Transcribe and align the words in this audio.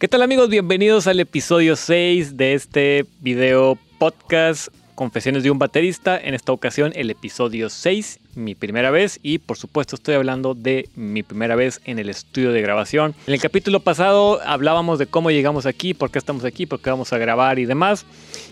¿Qué 0.00 0.06
tal 0.06 0.22
amigos? 0.22 0.48
Bienvenidos 0.48 1.08
al 1.08 1.18
episodio 1.18 1.74
6 1.74 2.36
de 2.36 2.54
este 2.54 3.04
video 3.18 3.76
podcast 3.98 4.68
Confesiones 4.94 5.42
de 5.42 5.50
un 5.50 5.58
baterista. 5.58 6.16
En 6.16 6.34
esta 6.34 6.52
ocasión 6.52 6.92
el 6.94 7.10
episodio 7.10 7.68
6, 7.68 8.20
mi 8.36 8.54
primera 8.54 8.92
vez 8.92 9.18
y 9.24 9.38
por 9.38 9.56
supuesto 9.56 9.96
estoy 9.96 10.14
hablando 10.14 10.54
de 10.54 10.88
mi 10.94 11.24
primera 11.24 11.56
vez 11.56 11.80
en 11.84 11.98
el 11.98 12.10
estudio 12.10 12.52
de 12.52 12.62
grabación. 12.62 13.16
En 13.26 13.34
el 13.34 13.40
capítulo 13.40 13.80
pasado 13.80 14.40
hablábamos 14.46 15.00
de 15.00 15.08
cómo 15.08 15.32
llegamos 15.32 15.66
aquí, 15.66 15.94
por 15.94 16.12
qué 16.12 16.20
estamos 16.20 16.44
aquí, 16.44 16.64
por 16.64 16.78
qué 16.78 16.90
vamos 16.90 17.12
a 17.12 17.18
grabar 17.18 17.58
y 17.58 17.64
demás. 17.64 18.06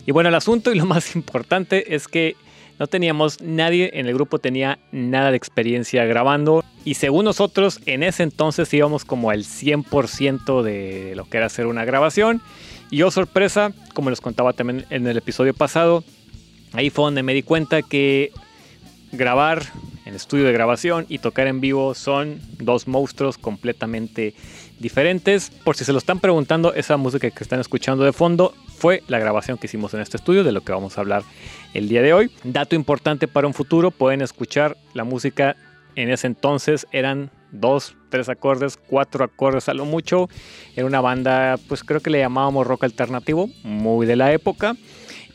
Y 0.04 0.10
bueno, 0.10 0.30
el 0.30 0.34
asunto 0.34 0.72
y 0.72 0.78
lo 0.78 0.84
más 0.84 1.14
importante 1.14 1.94
es 1.94 2.08
que 2.08 2.34
no 2.78 2.86
teníamos, 2.86 3.40
nadie 3.40 3.90
en 3.94 4.06
el 4.06 4.14
grupo 4.14 4.38
tenía 4.38 4.78
nada 4.92 5.30
de 5.30 5.36
experiencia 5.36 6.04
grabando. 6.04 6.64
Y 6.84 6.94
según 6.94 7.24
nosotros, 7.24 7.80
en 7.86 8.02
ese 8.02 8.22
entonces 8.22 8.72
íbamos 8.74 9.04
como 9.04 9.30
al 9.30 9.44
100% 9.44 10.62
de 10.62 11.14
lo 11.16 11.24
que 11.24 11.38
era 11.38 11.46
hacer 11.46 11.66
una 11.66 11.84
grabación. 11.84 12.42
Y 12.90 12.98
yo, 12.98 13.10
sorpresa, 13.10 13.72
como 13.94 14.10
les 14.10 14.20
contaba 14.20 14.52
también 14.52 14.84
en 14.90 15.06
el 15.06 15.16
episodio 15.16 15.54
pasado, 15.54 16.04
ahí 16.72 16.90
fue 16.90 17.06
donde 17.06 17.22
me 17.22 17.34
di 17.34 17.42
cuenta 17.42 17.82
que 17.82 18.30
grabar 19.12 19.62
en 20.04 20.14
estudio 20.14 20.44
de 20.44 20.52
grabación 20.52 21.06
y 21.08 21.18
tocar 21.18 21.46
en 21.46 21.60
vivo 21.60 21.94
son 21.94 22.40
dos 22.58 22.86
monstruos 22.86 23.38
completamente 23.38 24.34
diferentes. 24.78 25.50
Por 25.50 25.76
si 25.76 25.84
se 25.84 25.92
lo 25.92 25.98
están 25.98 26.20
preguntando, 26.20 26.74
esa 26.74 26.96
música 26.96 27.30
que 27.30 27.42
están 27.42 27.60
escuchando 27.60 28.04
de 28.04 28.12
fondo 28.12 28.54
fue 28.76 29.02
la 29.08 29.18
grabación 29.18 29.58
que 29.58 29.66
hicimos 29.66 29.94
en 29.94 30.00
este 30.00 30.16
estudio, 30.16 30.44
de 30.44 30.52
lo 30.52 30.62
que 30.62 30.72
vamos 30.72 30.96
a 30.96 31.00
hablar 31.00 31.22
el 31.74 31.88
día 31.88 32.02
de 32.02 32.12
hoy. 32.12 32.30
Dato 32.44 32.76
importante 32.76 33.28
para 33.28 33.46
un 33.46 33.54
futuro, 33.54 33.90
pueden 33.90 34.22
escuchar 34.22 34.76
la 34.94 35.04
música 35.04 35.56
en 35.96 36.10
ese 36.10 36.26
entonces, 36.26 36.86
eran 36.92 37.30
dos, 37.50 37.96
tres 38.10 38.28
acordes, 38.28 38.76
cuatro 38.76 39.24
acordes 39.24 39.68
a 39.68 39.74
lo 39.74 39.86
mucho. 39.86 40.28
Era 40.76 40.86
una 40.86 41.00
banda, 41.00 41.56
pues 41.68 41.82
creo 41.82 42.00
que 42.00 42.10
le 42.10 42.18
llamábamos 42.18 42.66
rock 42.66 42.84
alternativo, 42.84 43.48
muy 43.62 44.06
de 44.06 44.16
la 44.16 44.32
época. 44.32 44.76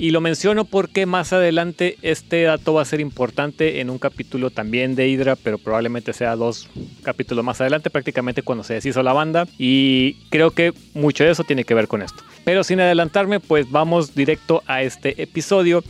Y 0.01 0.09
lo 0.09 0.20
menciono 0.20 0.65
porque 0.65 1.05
más 1.05 1.31
adelante 1.31 1.95
este 2.01 2.41
dato 2.41 2.73
va 2.73 2.81
a 2.81 2.85
ser 2.85 2.99
importante 3.01 3.81
en 3.81 3.91
un 3.91 3.99
capítulo 3.99 4.49
también 4.49 4.95
de 4.95 5.07
Hydra, 5.07 5.35
pero 5.35 5.59
probablemente 5.59 6.12
sea 6.12 6.35
dos 6.35 6.67
capítulos 7.03 7.45
más 7.45 7.62
adelante, 7.62 7.91
prácticamente 7.91 8.41
cuando 8.41 8.63
se 8.63 8.73
deshizo 8.73 9.03
la 9.03 9.13
banda. 9.13 9.45
Y 9.59 10.15
creo 10.31 10.49
que 10.49 10.73
mucho 10.95 11.23
de 11.23 11.29
eso 11.29 11.43
tiene 11.43 11.65
que 11.65 11.76
ver 11.76 11.87
con 11.87 12.01
esto. 12.01 12.23
Pero 12.43 12.63
sin 12.63 12.79
adelantarme, 12.79 13.39
pues 13.39 13.70
vamos 13.70 14.15
directo 14.15 14.63
a 14.65 14.81
este 14.81 15.21
episodio. 15.21 15.84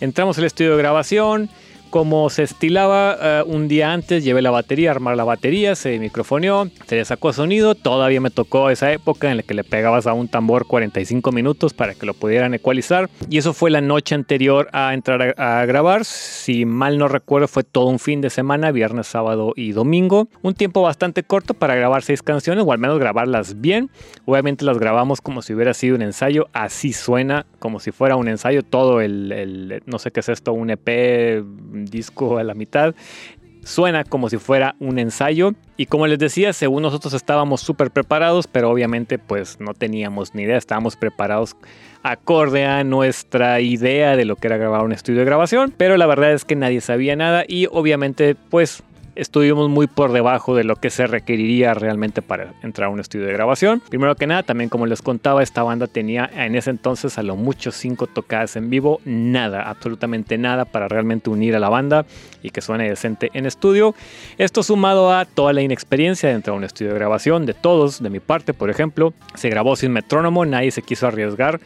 Entramos 0.00 0.38
al 0.38 0.44
estudio 0.44 0.70
de 0.70 0.78
grabación 0.78 1.50
como 1.90 2.30
se 2.30 2.42
estilaba 2.42 3.16
eh, 3.20 3.42
un 3.46 3.68
día 3.68 3.92
antes, 3.92 4.24
llevé 4.24 4.42
la 4.42 4.50
batería, 4.50 4.90
armar 4.90 5.16
la 5.16 5.24
batería, 5.24 5.74
se 5.74 5.98
microfoneó, 5.98 6.70
se 6.86 6.96
le 6.96 7.04
sacó 7.04 7.32
sonido. 7.32 7.74
Todavía 7.74 8.20
me 8.20 8.30
tocó 8.30 8.70
esa 8.70 8.92
época 8.92 9.30
en 9.30 9.38
la 9.38 9.42
que 9.42 9.54
le 9.54 9.64
pegabas 9.64 10.06
a 10.06 10.12
un 10.12 10.28
tambor 10.28 10.66
45 10.66 11.32
minutos 11.32 11.74
para 11.74 11.94
que 11.94 12.06
lo 12.06 12.14
pudieran 12.14 12.54
ecualizar. 12.54 13.10
Y 13.28 13.38
eso 13.38 13.52
fue 13.52 13.70
la 13.70 13.80
noche 13.80 14.14
anterior 14.14 14.68
a 14.72 14.94
entrar 14.94 15.34
a, 15.38 15.64
grabar. 15.66 16.04
Si 16.04 16.64
mal 16.64 16.98
no 16.98 17.08
recuerdo, 17.08 17.48
fue 17.48 17.64
todo 17.64 17.86
un 17.86 17.98
fin 17.98 18.20
de 18.20 18.30
semana, 18.30 18.70
viernes, 18.70 19.06
sábado 19.06 19.52
y 19.56 19.72
domingo. 19.72 20.28
Un 20.42 20.54
tiempo 20.54 20.82
bastante 20.82 21.22
corto 21.22 21.54
para 21.54 21.74
grabar 21.74 22.02
seis 22.02 22.22
canciones, 22.22 22.64
o 22.66 22.72
al 22.72 22.78
menos 22.78 22.98
grabarlas 22.98 23.60
bien. 23.60 23.90
Obviamente 24.24 24.64
las 24.64 24.78
grabamos 24.78 25.20
como 25.20 25.42
si 25.42 25.54
hubiera 25.54 25.74
sido 25.74 25.96
un 25.96 26.02
ensayo. 26.02 26.48
Así 26.52 26.92
suena, 26.92 27.46
como 27.58 27.80
si 27.80 27.90
fuera 27.90 28.16
un 28.16 28.28
ensayo. 28.28 28.62
Todo 28.62 29.00
el, 29.00 29.32
el 29.32 29.82
no 29.86 29.98
sé 29.98 30.10
qué 30.10 30.20
es 30.20 30.28
esto, 30.28 30.52
un 30.52 30.70
EP 30.70 31.44
disco 31.86 32.38
a 32.38 32.44
la 32.44 32.54
mitad. 32.54 32.94
Suena 33.62 34.04
como 34.04 34.30
si 34.30 34.38
fuera 34.38 34.76
un 34.78 34.98
ensayo. 34.98 35.52
Y 35.76 35.86
como 35.86 36.06
les 36.06 36.18
decía, 36.18 36.52
según 36.52 36.82
nosotros 36.82 37.12
estábamos 37.12 37.60
súper 37.60 37.90
preparados, 37.90 38.46
pero 38.46 38.70
obviamente 38.70 39.18
pues 39.18 39.60
no 39.60 39.74
teníamos 39.74 40.34
ni 40.34 40.42
idea, 40.42 40.56
estábamos 40.56 40.96
preparados 40.96 41.54
acorde 42.02 42.64
a 42.64 42.84
nuestra 42.84 43.60
idea 43.60 44.16
de 44.16 44.24
lo 44.24 44.36
que 44.36 44.46
era 44.46 44.56
grabar 44.56 44.84
un 44.84 44.92
estudio 44.92 45.20
de 45.20 45.24
grabación, 45.26 45.74
pero 45.76 45.96
la 45.96 46.06
verdad 46.06 46.32
es 46.32 46.44
que 46.44 46.56
nadie 46.56 46.80
sabía 46.80 47.16
nada 47.16 47.44
y 47.46 47.66
obviamente 47.70 48.34
pues 48.34 48.82
estuvimos 49.18 49.68
muy 49.68 49.88
por 49.88 50.12
debajo 50.12 50.54
de 50.54 50.62
lo 50.62 50.76
que 50.76 50.90
se 50.90 51.08
requeriría 51.08 51.74
realmente 51.74 52.22
para 52.22 52.54
entrar 52.62 52.86
a 52.86 52.90
un 52.90 53.00
estudio 53.00 53.26
de 53.26 53.32
grabación. 53.32 53.82
Primero 53.88 54.14
que 54.14 54.28
nada, 54.28 54.44
también 54.44 54.70
como 54.70 54.86
les 54.86 55.02
contaba, 55.02 55.42
esta 55.42 55.64
banda 55.64 55.88
tenía 55.88 56.30
en 56.32 56.54
ese 56.54 56.70
entonces 56.70 57.18
a 57.18 57.24
lo 57.24 57.34
mucho 57.34 57.72
cinco 57.72 58.06
tocadas 58.06 58.54
en 58.54 58.70
vivo, 58.70 59.00
nada, 59.04 59.62
absolutamente 59.68 60.38
nada 60.38 60.64
para 60.64 60.86
realmente 60.86 61.30
unir 61.30 61.56
a 61.56 61.58
la 61.58 61.68
banda 61.68 62.06
y 62.42 62.50
que 62.50 62.60
suene 62.60 62.88
decente 62.88 63.30
en 63.34 63.44
estudio. 63.44 63.94
Esto 64.38 64.62
sumado 64.62 65.12
a 65.12 65.24
toda 65.24 65.52
la 65.52 65.62
inexperiencia 65.62 66.28
de 66.28 66.36
entrar 66.36 66.54
a 66.54 66.56
un 66.56 66.64
estudio 66.64 66.92
de 66.92 66.98
grabación 66.98 67.44
de 67.44 67.54
todos, 67.54 68.00
de 68.00 68.10
mi 68.10 68.20
parte, 68.20 68.54
por 68.54 68.70
ejemplo, 68.70 69.12
se 69.34 69.50
grabó 69.50 69.74
sin 69.74 69.92
metrónomo, 69.92 70.46
nadie 70.46 70.70
se 70.70 70.82
quiso 70.82 71.08
arriesgar 71.08 71.60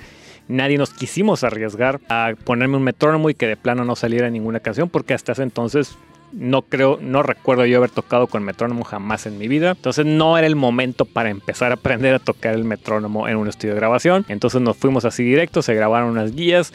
nadie 0.49 0.77
nos 0.77 0.93
quisimos 0.93 1.45
arriesgar 1.45 2.01
a 2.09 2.33
ponerme 2.45 2.77
un 2.77 2.83
metrónomo 2.83 3.31
y 3.31 3.35
que 3.35 3.47
de 3.47 3.57
plano 3.57 3.85
no 3.85 3.95
saliera 3.95 4.29
ninguna 4.29 4.61
canción 4.61 4.89
porque 4.89 5.15
hasta 5.15 5.33
ese 5.33 5.45
entonces 5.45 5.97
no 6.33 6.63
creo, 6.63 6.99
no 7.01 7.23
recuerdo 7.23 7.67
yo 7.67 7.79
haber 7.79 7.91
tocado 7.91 8.27
con 8.27 8.43
metrónomo 8.43 8.85
jamás 8.85 9.27
en 9.27 9.39
mi 9.39 9.49
vida. 9.49 9.73
Entonces 9.73 10.07
no 10.07 10.39
era 10.39 10.47
el 10.47 10.57
momento 10.57 11.05
para 11.05 11.31
empezar 11.31 11.71
a 11.71 11.75
aprender 11.75 12.15
a 12.15 12.19
tocar 12.19 12.55
el 12.55 12.65
metrónomo 12.65 13.29
en 13.29 13.37
un 13.37 13.49
estudio 13.49 13.75
de 13.75 13.81
grabación. 13.81 14.25
Entonces 14.29 14.61
nos 14.61 14.77
fuimos 14.77 15.05
así 15.05 15.23
directo, 15.23 15.63
se 15.63 15.75
grabaron 15.75 16.11
unas 16.11 16.35
guías. 16.35 16.73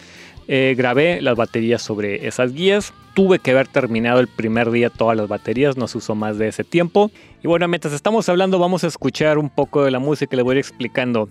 Eh, 0.50 0.75
grabé 0.78 1.22
las 1.22 1.35
baterías 1.35 1.81
sobre 1.81 2.28
esas 2.28 2.53
guías. 2.53 2.94
Tuve 3.13 3.40
que 3.40 3.51
haber 3.51 3.68
terminado 3.68 4.19
el 4.19 4.28
primer 4.28 4.72
día 4.72 4.90
todas 4.90 5.18
las 5.18 5.28
baterías, 5.28 5.75
no 5.75 5.88
se 5.88 5.97
usó 5.97 6.16
más 6.16 6.38
de 6.38 6.47
ese 6.47 6.63
tiempo. 6.63 7.12
Y 7.44 7.47
bueno, 7.47 7.68
mientras 7.68 7.94
estamos 7.94 8.29
hablando, 8.29 8.59
vamos 8.59 8.84
a 8.84 8.88
escuchar 8.88 9.38
un 9.38 9.50
poco 9.50 9.84
de 9.84 9.91
la 9.91 10.00
música 10.00 10.35
y 10.35 10.38
le 10.38 10.44
voy 10.44 10.53
a 10.53 10.59
ir 10.59 10.59
explicando. 10.59 11.29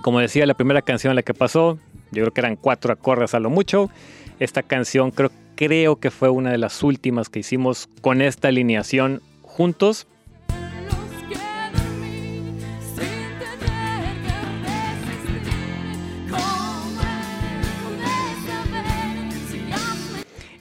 Como 0.00 0.20
decía, 0.20 0.46
la 0.46 0.54
primera 0.54 0.80
canción 0.80 1.10
en 1.10 1.16
la 1.16 1.22
que 1.22 1.34
pasó, 1.34 1.78
yo 2.12 2.22
creo 2.22 2.32
que 2.32 2.40
eran 2.40 2.56
cuatro 2.56 2.92
acordes 2.92 3.34
a 3.34 3.40
lo 3.40 3.50
mucho. 3.50 3.90
Esta 4.38 4.62
canción 4.62 5.10
creo 5.10 5.30
que 5.30 5.47
creo 5.58 5.96
que 5.96 6.12
fue 6.12 6.28
una 6.28 6.52
de 6.52 6.58
las 6.58 6.84
últimas 6.84 7.28
que 7.28 7.40
hicimos 7.40 7.88
con 8.00 8.22
esta 8.22 8.46
alineación 8.46 9.20
juntos. 9.42 10.06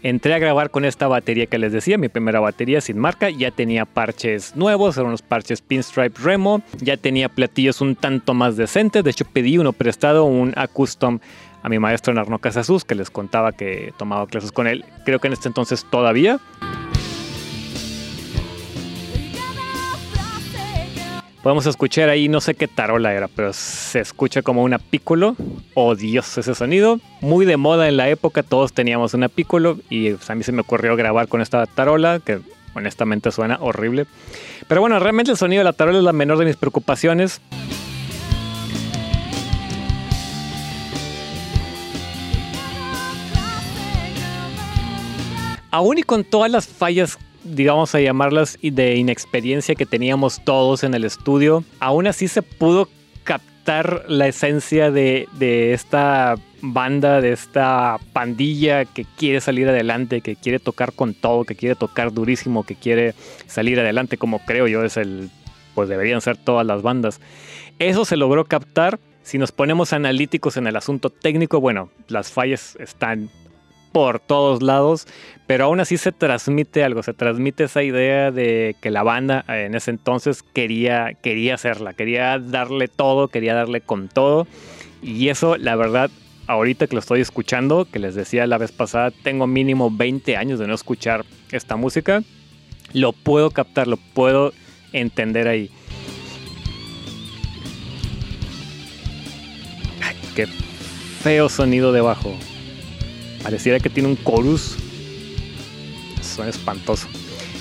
Entré 0.02 0.34
a 0.34 0.40
grabar 0.40 0.72
con 0.72 0.85
esta 0.85 1.08
batería 1.08 1.46
que 1.46 1.59
les 1.59 1.74
decía, 1.74 1.97
mi 1.97 2.08
primera 2.08 2.40
batería 2.40 2.81
sin 2.81 2.97
marca, 2.97 3.29
ya 3.29 3.52
tenía 3.52 3.85
parches 3.85 4.56
nuevos, 4.56 4.96
eran 4.96 5.09
unos 5.09 5.22
parches 5.22 5.62
Pinstripe 5.62 6.19
Remo, 6.24 6.62
ya 6.79 6.97
tenía 6.97 7.29
platillos 7.29 7.81
un 7.81 7.96
tanto 7.96 8.34
más 8.34 8.58
decentes, 8.58 9.03
de 9.03 9.12
hecho 9.12 9.25
pedí 9.25 9.58
uno 9.58 9.74
prestado, 9.74 10.24
un 10.24 10.53
Acustom 10.56 11.19
a 11.67 11.69
mi 11.69 11.79
maestro 11.79 12.13
Narno 12.13 12.39
Casasus, 12.39 12.85
que 12.85 12.95
les 12.95 13.09
contaba 13.09 13.51
que 13.51 13.94
tomaba 13.97 14.25
clases 14.25 14.53
con 14.53 14.67
él, 14.67 14.85
creo 15.03 15.19
que 15.19 15.28
en 15.28 15.33
este 15.33 15.50
entonces 15.50 15.85
todavía. 15.89 16.39
Podemos 21.44 21.66
escuchar 21.66 22.07
ahí, 22.07 22.29
no 22.29 22.39
sé 22.39 22.55
qué 22.55 22.69
tarola 22.69 23.13
era, 23.13 23.28
pero 23.28 23.51
se 23.51 24.00
escucha 24.00 24.41
como 24.44 24.63
una 24.63 24.79
piccolo. 24.79 25.35
Oh 25.73 25.94
ese 25.94 26.55
sonido. 26.55 27.00
Muy 27.19 27.45
de 27.45 27.57
moda 27.57 27.89
en 27.89 27.97
la 27.97 28.09
época, 28.09 28.44
todos 28.44 28.72
teníamos 28.72 29.13
una 29.13 29.28
piccolo 29.28 29.78
y 29.89 30.11
pues, 30.11 30.29
a 30.29 30.35
mí 30.35 30.44
se 30.44 30.53
me 30.53 30.61
ocurrió 30.61 30.95
grabar 30.95 31.28
con 31.28 31.41
esta 31.41 31.66
tarola, 31.66 32.22
que 32.23 32.39
honestamente 32.75 33.31
suena 33.31 33.57
horrible. 33.59 34.05
Pero 34.69 34.79
bueno, 34.79 34.99
realmente 34.99 35.31
el 35.31 35.38
sonido 35.38 35.59
de 35.59 35.66
la 35.66 35.73
tarola 35.73 35.97
es 35.97 36.03
la 36.05 36.13
menor 36.13 36.38
de 36.38 36.45
mis 36.45 36.55
preocupaciones. 36.55 37.41
Aún 45.72 45.97
y 45.97 46.03
con 46.03 46.23
todas 46.23 46.51
las 46.51 46.67
fallas, 46.67 47.17
digamos 47.44 47.94
a 47.95 48.00
llamarlas, 48.00 48.57
de 48.61 48.95
inexperiencia 48.95 49.75
que 49.75 49.85
teníamos 49.85 50.44
todos 50.44 50.83
en 50.83 50.94
el 50.94 51.03
estudio, 51.03 51.63
aún 51.79 52.07
así 52.07 52.28
se 52.28 52.41
pudo 52.41 52.89
captar 53.23 54.05
la 54.07 54.28
esencia 54.28 54.91
de, 54.91 55.28
esta 55.73 56.35
banda, 56.61 57.22
de 57.22 57.34
esta 57.34 57.97
pandilla 58.14 58.85
que 58.85 59.05
quiere 59.17 59.41
salir 59.41 59.67
adelante, 59.67 60.22
que 60.22 60.35
quiere 60.35 60.59
tocar 60.59 60.93
con 60.93 61.14
todo, 61.14 61.43
que 61.43 61.55
quiere 61.55 61.75
tocar 61.75 62.14
durísimo, 62.14 62.64
que 62.64 62.75
quiere 62.75 63.14
salir 63.46 63.79
adelante, 63.79 64.17
como 64.17 64.40
creo 64.40 64.67
yo 64.67 64.84
es 64.84 64.97
el, 64.97 65.29
pues 65.75 65.90
deberían 65.90 66.22
ser 66.22 66.37
todas 66.37 66.66
las 66.66 66.81
bandas. 66.81 67.19
Eso 67.79 68.05
se 68.05 68.17
logró 68.17 68.46
captar. 68.46 68.99
Si 69.22 69.37
nos 69.37 69.52
ponemos 69.52 69.91
analíticos 69.91 70.55
en 70.55 70.67
el 70.67 70.78
asunto 70.78 71.09
técnico, 71.09 71.59
bueno, 71.59 71.90
las 72.08 72.31
fallas 72.31 72.78
están 72.79 73.29
por 73.97 74.20
todos 74.20 74.61
lados, 74.61 75.08
pero 75.47 75.66
aún 75.66 75.79
así 75.79 75.97
se 75.97 76.11
transmite 76.11 76.84
algo, 76.84 77.02
se 77.02 77.16
transmite 77.16 77.64
esa 77.64 77.82
idea 77.82 78.29
de 78.29 78.76
que 78.79 78.91
la 78.91 79.02
banda 79.02 79.44
eh, 79.49 79.64
en 79.66 79.73
ese 79.73 79.90
entonces 79.90 80.44
quería, 80.44 81.16
quería 81.23 81.55
hacerla, 81.55 81.94
quería 81.94 82.38
darle 82.38 82.90
todo, 82.90 83.29
quería 83.29 83.55
darle 83.55 83.82
con 83.82 84.08
todo, 84.08 84.46
y 85.02 85.29
eso 85.29 85.58
la 85.58 85.76
verdad, 85.76 86.11
ahorita 86.46 86.85
que 86.85 86.94
lo 86.94 86.99
estoy 86.99 87.22
escuchando, 87.22 87.88
que 87.91 87.97
les 87.97 88.14
decía 88.14 88.46
la 88.46 88.59
vez 88.59 88.72
pasada, 88.72 89.09
tengo 89.09 89.47
mínimo 89.47 89.90
20 89.90 90.38
años 90.38 90.59
de 90.59 90.67
no 90.67 90.76
escuchar 90.76 91.26
esta 91.52 91.76
música, 91.76 92.22
lo 92.93 93.14
puedo 93.14 93.50
captar, 93.50 93.88
lo 93.88 93.97
puedo 93.97 94.53
entender 94.93 95.47
ahí. 95.47 95.72
qué 100.35 100.46
feo 100.46 101.50
sonido 101.50 101.91
de 101.91 102.02
bajo. 102.02 102.38
Pareciera 103.47 103.79
que 103.79 103.90
tiene 103.90 104.09
un 104.09 104.22
chorus. 104.26 104.76
Suena 106.22 106.49
espantoso. 106.49 107.08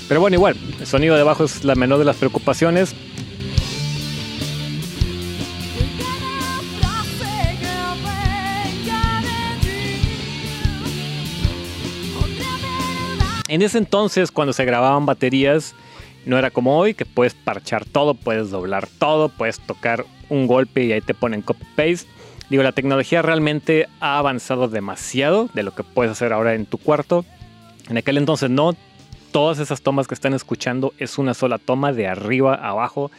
Pero 0.09 0.19
bueno, 0.19 0.35
igual, 0.35 0.57
el 0.81 0.85
sonido 0.85 1.15
de 1.15 1.23
bajo 1.23 1.45
es 1.45 1.63
la 1.63 1.75
menor 1.75 1.97
de 1.97 2.03
las 2.03 2.17
preocupaciones. 2.17 2.93
En 13.47 13.61
ese 13.61 13.77
entonces, 13.77 14.29
cuando 14.29 14.51
se 14.51 14.65
grababan 14.65 15.05
baterías, 15.05 15.73
no 16.25 16.37
era 16.37 16.51
como 16.51 16.77
hoy, 16.77 16.95
que 16.95 17.05
puedes 17.05 17.33
parchar 17.33 17.85
todo, 17.85 18.13
puedes 18.13 18.49
doblar 18.49 18.89
todo, 18.99 19.29
puedes 19.29 19.61
tocar 19.61 20.03
un 20.27 20.47
golpe 20.47 20.83
y 20.83 20.91
ahí 20.91 20.99
te 20.99 21.13
ponen 21.13 21.41
copy-paste. 21.41 22.16
Digo, 22.49 22.63
la 22.63 22.71
tecnología 22.71 23.21
realmente 23.21 23.87
ha 23.99 24.17
avanzado 24.17 24.67
demasiado 24.67 25.49
de 25.53 25.63
lo 25.63 25.75
que 25.75 25.83
puedes 25.83 26.11
hacer 26.11 26.31
ahora 26.31 26.53
en 26.53 26.65
tu 26.65 26.77
cuarto. 26.77 27.25
En 27.89 27.97
aquel 27.97 28.17
entonces 28.17 28.49
no, 28.49 28.75
todas 29.31 29.59
esas 29.59 29.81
tomas 29.81 30.07
que 30.07 30.13
están 30.13 30.33
escuchando 30.33 30.93
es 30.97 31.17
una 31.17 31.33
sola 31.33 31.57
toma 31.57 31.91
de 31.91 32.07
arriba 32.07 32.55
a 32.55 32.69
abajo, 32.69 33.11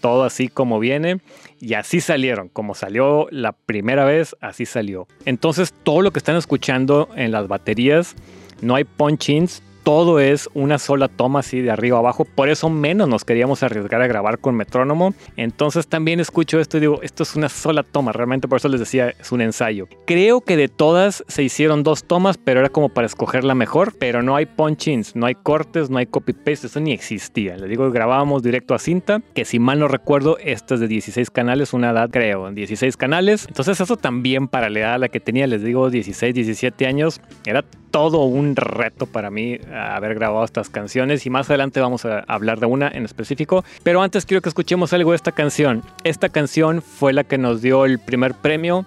todo 0.00 0.24
así 0.24 0.48
como 0.48 0.78
viene. 0.78 1.20
Y 1.60 1.74
así 1.74 2.00
salieron, 2.00 2.48
como 2.48 2.74
salió 2.74 3.26
la 3.30 3.52
primera 3.52 4.04
vez, 4.04 4.36
así 4.40 4.66
salió. 4.66 5.08
Entonces 5.24 5.72
todo 5.82 6.02
lo 6.02 6.12
que 6.12 6.18
están 6.18 6.36
escuchando 6.36 7.08
en 7.16 7.32
las 7.32 7.48
baterías 7.48 8.14
no 8.60 8.74
hay 8.74 8.84
punch-ins, 8.84 9.62
todo 9.82 10.20
es 10.20 10.48
una 10.54 10.78
sola 10.78 11.08
toma 11.08 11.40
así 11.40 11.60
de 11.60 11.70
arriba 11.70 11.98
abajo. 11.98 12.24
Por 12.24 12.48
eso 12.48 12.68
menos 12.68 13.08
nos 13.08 13.24
queríamos 13.24 13.62
arriesgar 13.62 14.02
a 14.02 14.06
grabar 14.06 14.38
con 14.38 14.54
metrónomo. 14.54 15.14
Entonces 15.36 15.86
también 15.86 16.20
escucho 16.20 16.60
esto 16.60 16.76
y 16.76 16.80
digo, 16.80 17.00
esto 17.02 17.22
es 17.22 17.36
una 17.36 17.48
sola 17.48 17.82
toma. 17.82 18.12
Realmente 18.12 18.48
por 18.48 18.58
eso 18.58 18.68
les 18.68 18.80
decía, 18.80 19.10
es 19.10 19.32
un 19.32 19.40
ensayo. 19.40 19.88
Creo 20.06 20.40
que 20.40 20.56
de 20.56 20.68
todas 20.68 21.24
se 21.28 21.42
hicieron 21.42 21.82
dos 21.82 22.04
tomas, 22.04 22.38
pero 22.38 22.60
era 22.60 22.68
como 22.68 22.88
para 22.88 23.06
escoger 23.06 23.44
la 23.44 23.54
mejor. 23.54 23.94
Pero 23.98 24.22
no 24.22 24.36
hay 24.36 24.46
punch-ins, 24.46 25.14
no 25.14 25.26
hay 25.26 25.34
cortes, 25.34 25.90
no 25.90 25.98
hay 25.98 26.06
copy-paste. 26.06 26.66
Eso 26.66 26.80
ni 26.80 26.92
existía. 26.92 27.56
Les 27.56 27.68
digo, 27.68 27.90
grabábamos 27.90 28.42
directo 28.42 28.74
a 28.74 28.78
cinta, 28.78 29.22
que 29.34 29.44
si 29.44 29.58
mal 29.58 29.78
no 29.78 29.88
recuerdo, 29.88 30.38
esta 30.38 30.74
es 30.74 30.80
de 30.80 30.88
16 30.88 31.30
canales, 31.30 31.72
una 31.72 31.90
edad 31.90 32.10
creo, 32.10 32.50
16 32.50 32.96
canales. 32.96 33.46
Entonces 33.48 33.80
eso 33.80 33.96
también 33.96 34.48
para 34.48 34.70
la 34.70 34.80
edad 34.80 34.94
a 34.94 34.98
la 34.98 35.08
que 35.08 35.20
tenía, 35.20 35.46
les 35.46 35.62
digo, 35.62 35.90
16, 35.90 36.34
17 36.34 36.86
años, 36.86 37.20
era 37.44 37.64
todo 37.90 38.24
un 38.24 38.56
reto 38.56 39.06
para 39.06 39.30
mí 39.30 39.58
haber 39.72 40.14
grabado 40.14 40.44
estas 40.44 40.70
canciones 40.70 41.26
y 41.26 41.30
más 41.30 41.48
adelante 41.50 41.80
vamos 41.80 42.04
a 42.04 42.20
hablar 42.20 42.60
de 42.60 42.66
una 42.66 42.88
en 42.88 43.04
específico. 43.04 43.64
Pero 43.82 44.02
antes 44.02 44.26
quiero 44.26 44.42
que 44.42 44.48
escuchemos 44.48 44.92
algo 44.92 45.10
de 45.10 45.16
esta 45.16 45.32
canción. 45.32 45.82
Esta 46.04 46.28
canción 46.28 46.82
fue 46.82 47.12
la 47.12 47.24
que 47.24 47.38
nos 47.38 47.62
dio 47.62 47.84
el 47.84 47.98
primer 47.98 48.34
premio 48.34 48.84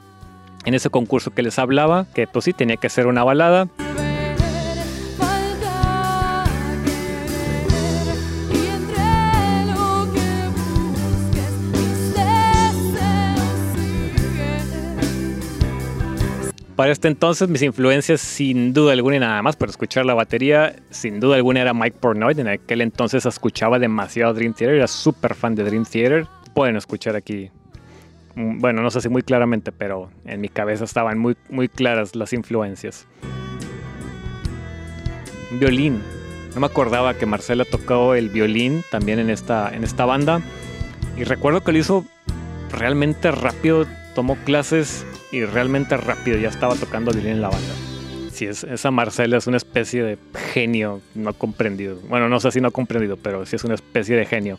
en 0.66 0.74
ese 0.74 0.90
concurso 0.90 1.32
que 1.32 1.42
les 1.42 1.58
hablaba, 1.60 2.06
que 2.14 2.28
pues 2.28 2.46
sí 2.46 2.54
tenía 2.54 2.78
que 2.78 2.90
ser 2.90 3.08
una 3.08 3.24
balada. 3.24 3.68
Para 16.82 16.94
este 16.94 17.08
entonces 17.08 17.48
mis 17.48 17.62
influencias 17.62 18.22
sin 18.22 18.74
duda 18.74 18.94
alguna 18.94 19.18
y 19.18 19.20
nada 19.20 19.40
más 19.44 19.56
por 19.56 19.70
escuchar 19.70 20.04
la 20.04 20.16
batería, 20.16 20.78
sin 20.90 21.20
duda 21.20 21.36
alguna 21.36 21.62
era 21.62 21.76
Mike 21.76 21.98
Pornoy. 22.00 22.34
En 22.36 22.48
aquel 22.48 22.82
entonces 22.82 23.24
escuchaba 23.28 23.78
demasiado 23.78 24.34
Dream 24.34 24.56
Theater, 24.56 24.78
era 24.78 24.88
súper 24.88 25.36
fan 25.36 25.54
de 25.54 25.64
Dream 25.64 25.86
Theater. 25.86 26.26
Pueden 26.56 26.78
escuchar 26.78 27.16
aquí, 27.16 27.52
mm, 28.34 28.58
bueno, 28.58 28.82
no 28.82 28.90
sé 28.90 29.00
si 29.00 29.10
muy 29.10 29.22
claramente, 29.22 29.72
pero 29.72 30.10
en 30.26 30.42
mi 30.42 30.50
cabeza 30.50 30.86
estaban 30.86 31.20
muy, 31.20 31.38
muy 31.52 31.70
claras 31.70 32.16
las 32.16 32.34
influencias. 32.34 33.06
Violín. 35.52 36.02
No 36.56 36.62
me 36.62 36.66
acordaba 36.66 37.14
que 37.14 37.28
Marcela 37.28 37.64
tocó 37.64 38.16
el 38.16 38.30
violín 38.30 38.82
también 38.90 39.20
en 39.20 39.30
esta, 39.30 39.70
en 39.72 39.84
esta 39.84 40.06
banda. 40.06 40.42
Y 41.16 41.26
recuerdo 41.26 41.62
que 41.62 41.74
lo 41.74 41.78
hizo 41.78 42.06
realmente 42.72 43.30
rápido. 43.30 43.86
Tomó 44.16 44.36
clases 44.46 45.06
y 45.32 45.46
realmente 45.46 45.98
rápido 45.98 46.38
ya 46.38 46.50
estaba 46.50 46.76
tocando 46.76 47.12
violín 47.12 47.34
en 47.34 47.42
la 47.42 47.50
banda. 47.50 47.74
Si 48.32 48.46
es, 48.46 48.64
esa 48.64 48.92
Marcela 48.92 49.38
es 49.38 49.48
una 49.48 49.58
especie 49.58 50.04
de 50.04 50.18
genio 50.54 51.02
no 51.16 51.34
comprendido. 51.34 51.98
Bueno, 52.10 52.30
no 52.30 52.40
sé 52.40 52.52
si 52.52 52.62
no 52.62 52.72
comprendido, 52.72 53.18
pero 53.18 53.46
sí 53.46 53.56
es 53.56 53.64
una 53.64 53.76
especie 53.76 54.16
de 54.16 54.26
genio. 54.26 54.58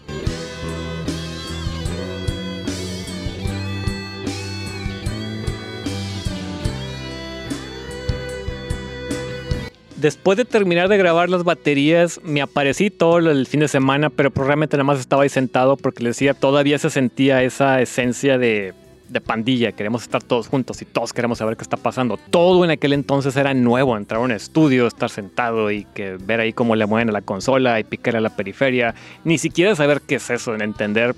después 10.02 10.36
de 10.36 10.44
terminar 10.44 10.88
de 10.88 10.98
grabar 10.98 11.30
las 11.30 11.44
baterías, 11.44 12.20
me 12.24 12.42
aparecí 12.42 12.90
todo 12.90 13.18
el 13.18 13.46
fin 13.46 13.60
de 13.60 13.68
semana, 13.68 14.10
pero 14.10 14.30
pues 14.30 14.46
realmente 14.46 14.76
nada 14.76 14.84
más 14.84 14.98
estaba 14.98 15.22
ahí 15.22 15.28
sentado 15.28 15.76
porque 15.76 16.02
le 16.02 16.10
decía, 16.10 16.34
todavía 16.34 16.76
se 16.78 16.90
sentía 16.90 17.42
esa 17.44 17.80
esencia 17.80 18.36
de 18.36 18.74
de 19.12 19.20
pandilla, 19.20 19.72
queremos 19.72 20.02
estar 20.02 20.22
todos 20.22 20.48
juntos 20.48 20.80
y 20.82 20.84
todos 20.84 21.12
queremos 21.12 21.38
saber 21.38 21.56
qué 21.56 21.62
está 21.62 21.76
pasando. 21.76 22.18
Todo 22.30 22.64
en 22.64 22.70
aquel 22.70 22.92
entonces 22.92 23.36
era 23.36 23.54
nuevo, 23.54 23.96
entrar 23.96 24.20
a 24.20 24.24
un 24.24 24.32
estudio, 24.32 24.86
estar 24.86 25.10
sentado 25.10 25.70
y 25.70 25.84
que 25.84 26.16
ver 26.16 26.40
ahí 26.40 26.52
cómo 26.52 26.74
le 26.76 26.86
mueven 26.86 27.10
a 27.10 27.12
la 27.12 27.22
consola 27.22 27.78
y 27.78 27.84
picar 27.84 28.16
a 28.16 28.20
la 28.20 28.30
periferia, 28.30 28.94
ni 29.24 29.38
siquiera 29.38 29.76
saber 29.76 30.00
qué 30.00 30.16
es 30.16 30.30
eso, 30.30 30.54
en 30.54 30.62
entender 30.62 31.14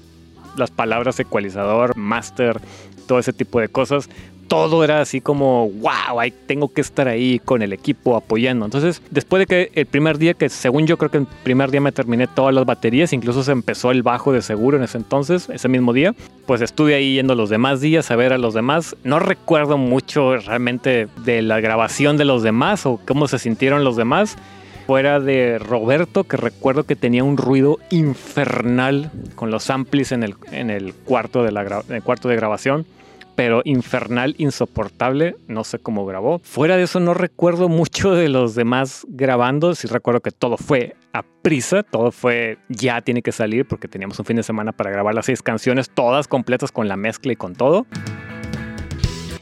las 0.57 0.71
palabras 0.71 1.19
ecualizador, 1.21 1.97
master, 1.97 2.61
todo 3.07 3.19
ese 3.19 3.33
tipo 3.33 3.61
de 3.61 3.69
cosas 3.69 4.09
todo 4.49 4.85
era 4.85 5.01
así 5.01 5.21
como, 5.21 5.71
wow, 5.71 6.21
tengo 6.47 6.73
que 6.73 6.81
estar 6.81 7.09
ahí 7.09 7.39
con 7.39 7.63
el 7.63 7.73
equipo 7.73 8.17
apoyando. 8.17 8.65
Entonces, 8.65 9.03
después 9.11 9.41
de 9.41 9.47
que 9.47 9.71
el 9.75 9.87
primer 9.87 10.19
día, 10.19 10.35
que 10.35 10.49
según 10.49 10.87
yo 10.87 10.97
creo 10.97 11.11
que 11.11 11.19
el 11.19 11.27
primer 11.43 11.71
día 11.71 11.81
me 11.81 11.93
terminé 11.93 12.27
todas 12.27 12.55
las 12.55 12.65
baterías, 12.65 13.13
incluso 13.13 13.43
se 13.43 13.53
empezó 13.53 13.91
el 13.91 14.03
bajo 14.03 14.33
de 14.33 14.43
seguro 14.43 14.77
en 14.77 14.85
ese 14.85 14.99
entonces, 14.99 15.49
ese 15.49 15.69
mismo 15.69 15.93
día, 15.93 16.15
pues 16.47 16.61
estuve 16.61 16.95
ahí 16.95 17.15
yendo 17.15 17.35
los 17.35 17.51
demás 17.51 17.81
días 17.81 18.11
a 18.11 18.17
ver 18.17 18.33
a 18.33 18.39
los 18.39 18.55
demás. 18.55 18.97
No 19.05 19.19
recuerdo 19.19 19.79
mucho 19.79 20.37
realmente 20.37 21.09
de 21.25 21.43
la 21.43 21.61
grabación 21.61 22.17
de 22.17 22.25
los 22.25 22.43
demás 22.43 22.87
o 22.87 23.01
cómo 23.07 23.29
se 23.29 23.39
sintieron 23.39 23.85
los 23.85 23.97
demás 23.97 24.37
fuera 24.87 25.19
de 25.19 25.59
Roberto, 25.59 26.25
que 26.25 26.37
recuerdo 26.37 26.85
que 26.85 26.95
tenía 26.95 27.25
un 27.25 27.39
ruido 27.39 27.79
infernal 27.91 29.11
con 29.35 29.51
los 29.51 29.71
amplis 29.71 30.13
en 30.13 30.23
el, 30.23 30.35
en 30.53 30.69
el, 30.69 30.93
cuarto, 30.93 31.43
de 31.43 31.53
la, 31.53 31.83
en 31.89 31.97
el 31.97 32.03
cuarto 32.03 32.29
de 32.29 32.37
grabación 32.37 32.85
pero 33.35 33.63
infernal, 33.65 34.35
insoportable, 34.39 35.37
no 35.49 35.65
sé 35.65 35.79
cómo 35.79 36.07
grabó. 36.07 36.39
Fuera 36.41 36.77
de 36.77 36.85
eso 36.85 37.01
no 37.01 37.15
recuerdo 37.15 37.69
mucho 37.69 38.13
de 38.13 38.29
los 38.29 38.55
demás 38.55 39.07
grabando, 39.09 39.75
sí 39.75 39.89
recuerdo 39.89 40.21
que 40.21 40.31
todo 40.31 40.57
fue 40.57 40.97
a 41.13 41.23
prisa, 41.43 41.83
todo 41.83 42.11
fue 42.11 42.59
ya 42.69 43.01
tiene 43.01 43.23
que 43.23 43.33
salir 43.33 43.67
porque 43.67 43.89
teníamos 43.89 44.19
un 44.19 44.25
fin 44.25 44.37
de 44.37 44.43
semana 44.43 44.73
para 44.73 44.91
grabar 44.91 45.15
las 45.15 45.27
seis 45.27 45.43
canciones, 45.43 45.91
todas 45.91 46.29
completas 46.29 46.73
con 46.73 46.89
la 46.89 46.97
mezcla 46.97 47.33
y 47.33 47.37
con 47.37 47.55
todo. 47.55 47.87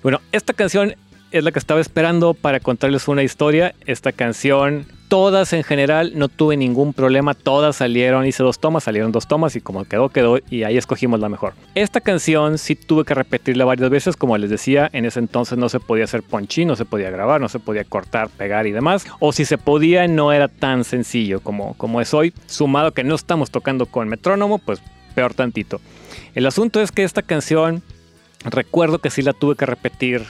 Bueno, 0.03 0.21
esta 0.33 0.53
canción 0.53 0.95
es 1.31 1.45
la 1.45 1.53
que 1.53 1.59
estaba 1.59 1.81
esperando 1.81 2.35
para 2.35 2.61
contarles 2.61 3.09
una 3.09 3.23
historia. 3.23 3.75
Esta 3.87 4.13
canción 4.13 4.87
todas 5.13 5.53
en 5.53 5.63
general 5.63 6.13
no 6.15 6.31
tuve 6.31 6.57
ningún 6.57 6.95
problema, 6.95 7.35
todas 7.35 7.77
salieron, 7.77 8.25
hice 8.27 8.43
dos 8.43 8.59
tomas, 8.59 8.85
salieron 8.85 9.13
dos 9.13 9.29
tomas 9.29 9.55
y 9.57 9.61
como 9.61 9.85
quedó, 9.85 10.09
quedó 10.09 10.39
y 10.49 10.63
ahí 10.63 10.79
escogimos 10.79 11.21
la 11.21 11.29
mejor. 11.29 11.53
Esta 11.75 12.01
canción 12.01 12.57
sí 12.57 12.77
tuve 12.77 13.05
que 13.05 13.13
repetirla 13.13 13.67
varias 13.67 13.91
veces, 13.91 14.17
como 14.17 14.39
les 14.39 14.49
decía, 14.49 14.89
en 14.91 15.05
ese 15.05 15.19
entonces 15.19 15.59
no 15.59 15.69
se 15.69 15.81
podía 15.81 16.05
hacer 16.05 16.23
ponchín, 16.23 16.69
no 16.69 16.77
se 16.77 16.87
podía 16.87 17.11
grabar, 17.11 17.43
no 17.43 17.51
se 17.51 17.59
podía 17.59 17.85
cortar, 17.85 18.31
pegar 18.31 18.67
y 18.67 18.73
demás, 18.73 19.07
o 19.19 19.33
si 19.33 19.45
se 19.45 19.59
podía 19.59 20.09
no 20.09 20.33
era 20.33 20.49
tan 20.49 20.83
sencillo 20.83 21.41
como, 21.41 21.75
como 21.75 22.01
es 22.01 22.15
hoy, 22.15 22.33
sumado 22.47 22.93
que 22.93 23.05
no 23.05 23.15
estamos 23.15 23.51
tocando 23.51 23.85
con 23.85 24.09
metrónomo, 24.09 24.61
pues 24.61 24.81
peor 25.15 25.35
tantito. 25.35 25.83
El 26.35 26.47
asunto 26.47 26.81
es 26.81 26.91
que 26.91 27.05
esta 27.05 27.21
canción 27.21 27.83
recuerdo 28.47 28.99
que 28.99 29.11
sí 29.11 29.21
la 29.21 29.35
tuve 29.35 29.57
que 29.57 29.67
repetir, 29.67 30.23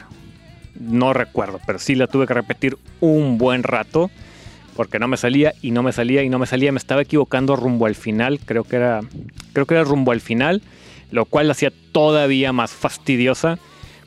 no 0.74 1.12
recuerdo, 1.12 1.60
pero 1.68 1.78
sí 1.78 1.94
la 1.94 2.08
tuve 2.08 2.26
que 2.26 2.34
repetir 2.34 2.78
un 2.98 3.38
buen 3.38 3.62
rato 3.62 4.10
porque 4.76 4.98
no 4.98 5.08
me 5.08 5.16
salía 5.16 5.54
y 5.62 5.70
no 5.70 5.82
me 5.82 5.92
salía 5.92 6.22
y 6.22 6.28
no 6.28 6.38
me 6.38 6.46
salía, 6.46 6.72
me 6.72 6.78
estaba 6.78 7.02
equivocando 7.02 7.56
rumbo 7.56 7.86
al 7.86 7.94
final, 7.94 8.40
creo 8.44 8.64
que 8.64 8.76
era 8.76 9.00
creo 9.52 9.66
que 9.66 9.74
era 9.74 9.84
rumbo 9.84 10.12
al 10.12 10.20
final, 10.20 10.62
lo 11.10 11.24
cual 11.24 11.48
la 11.48 11.52
hacía 11.52 11.72
todavía 11.92 12.52
más 12.52 12.72
fastidiosa 12.72 13.58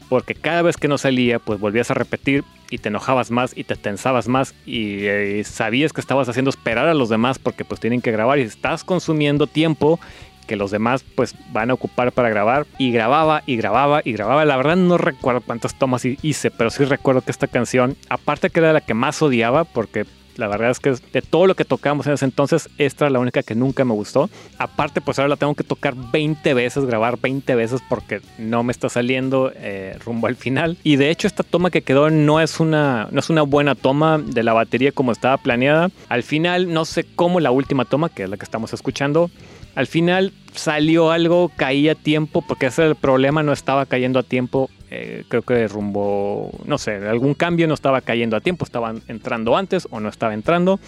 porque 0.10 0.36
cada 0.36 0.62
vez 0.62 0.77
que 0.77 0.88
no 0.88 0.98
salía, 0.98 1.39
pues 1.39 1.60
volvías 1.60 1.89
a 1.89 1.95
repetir 1.95 2.43
y 2.69 2.77
te 2.77 2.89
enojabas 2.89 3.31
más 3.31 3.53
y 3.55 3.63
te 3.63 3.75
tensabas 3.75 4.27
más 4.27 4.53
y 4.65 5.05
eh, 5.05 5.43
sabías 5.43 5.93
que 5.93 6.01
estabas 6.01 6.29
haciendo 6.29 6.50
esperar 6.50 6.88
a 6.88 6.93
los 6.93 7.10
demás 7.10 7.39
porque 7.39 7.65
pues 7.65 7.79
tienen 7.79 8.01
que 8.01 8.12
grabar 8.12 8.39
y 8.39 8.43
estás 8.43 8.84
consumiendo 8.84 9.48
tiempo 9.48 10.00
que 10.45 10.55
los 10.55 10.72
demás 10.72 11.03
pues 11.15 11.36
van 11.51 11.72
a 11.72 11.74
ocupar 11.74 12.12
para 12.12 12.29
grabar. 12.29 12.67
Y 12.77 12.91
grababa 12.91 13.43
y 13.45 13.57
grababa 13.57 14.01
y 14.03 14.13
grababa. 14.13 14.45
La 14.45 14.57
verdad 14.57 14.75
no 14.75 14.98
recuerdo 14.98 15.41
cuántas 15.41 15.75
tomas 15.75 16.05
hice, 16.05 16.51
pero 16.51 16.69
sí 16.69 16.86
recuerdo 16.86 17.22
que 17.22 17.31
esta 17.31 17.48
canción, 17.48 17.95
aparte 18.10 18.50
que 18.50 18.60
era 18.60 18.74
la 18.74 18.81
que 18.81 18.93
más 18.93 19.22
odiaba 19.22 19.63
porque 19.63 20.05
La 20.38 20.48
verdad 20.48 20.72
es 20.72 20.80
que 20.80 20.92
de 20.92 21.22
todo 21.22 21.48
lo 21.48 21.56
que 21.56 21.65
tocamos 21.65 22.08
en 22.08 22.13
ese 22.13 22.25
entonces, 22.25 22.70
esta 22.77 23.06
es 23.06 23.12
la 23.12 23.20
única 23.20 23.44
que 23.44 23.56
nunca 23.56 23.86
me 23.86 23.94
gustó. 23.94 24.30
Aparte, 24.58 25.01
pues 25.01 25.20
ahora 25.20 25.30
la 25.30 25.36
tengo 25.36 25.56
que 25.56 25.63
tocar 25.63 25.96
20 25.96 26.54
veces, 26.54 26.86
grabar 26.86 27.20
20 27.20 27.56
veces 27.56 27.82
porque 27.88 28.22
no 28.38 28.63
me 28.63 28.72
está 28.72 28.89
saliendo 28.89 29.51
eh, 29.56 29.98
rumbo 30.04 30.27
al 30.27 30.36
final. 30.36 30.77
Y 30.84 30.98
de 30.98 31.10
hecho, 31.10 31.27
esta 31.27 31.44
toma 31.44 31.72
que 31.72 31.82
quedó 31.82 32.10
no 32.10 32.42
es, 32.42 32.60
una, 32.60 33.08
no 33.12 33.20
es 33.20 33.30
una 33.30 33.44
buena 33.44 33.75
toma 33.75 34.18
de 34.18 34.44
la 34.44 34.54
batería 34.54 34.92
como 34.92 35.12
estaba 35.12 35.38
planeada. 35.38 35.89
Al 36.10 36.24
final, 36.24 36.72
no 36.74 36.86
sé 36.86 37.06
cómo 37.15 37.39
la 37.39 37.51
última 37.51 37.86
toma, 37.86 38.10
que 38.10 38.24
es 38.24 38.30
la 38.30 38.38
que 38.38 38.46
estamos 38.46 38.74
escuchando, 38.74 39.30
al 39.75 39.88
final 39.88 40.32
salió 40.53 41.12
algo, 41.12 41.51
caía 41.55 41.91
a 41.91 41.96
tiempo, 41.96 42.41
porque 42.41 42.67
ese 42.67 42.86
el 42.86 42.96
problema, 42.96 43.44
no 43.44 43.51
estaba 43.51 43.86
cayendo 43.86 44.20
a 44.20 44.24
tiempo. 44.24 44.70
Eh, 44.89 45.24
creo 45.27 45.41
que 45.41 45.67
rumbo, 45.67 46.51
no 46.65 46.77
sé, 46.77 46.96
algún 47.08 47.34
cambio 47.34 47.67
no 47.67 47.74
estaba 47.74 48.01
cayendo 48.01 48.38
a 48.38 48.41
tiempo, 48.41 48.63
estaba 48.63 48.94
entrando 49.08 49.58
antes 49.58 49.88
o 49.91 50.00
no 50.00 50.10
estaba 50.10 50.34
entrando. 50.34 50.79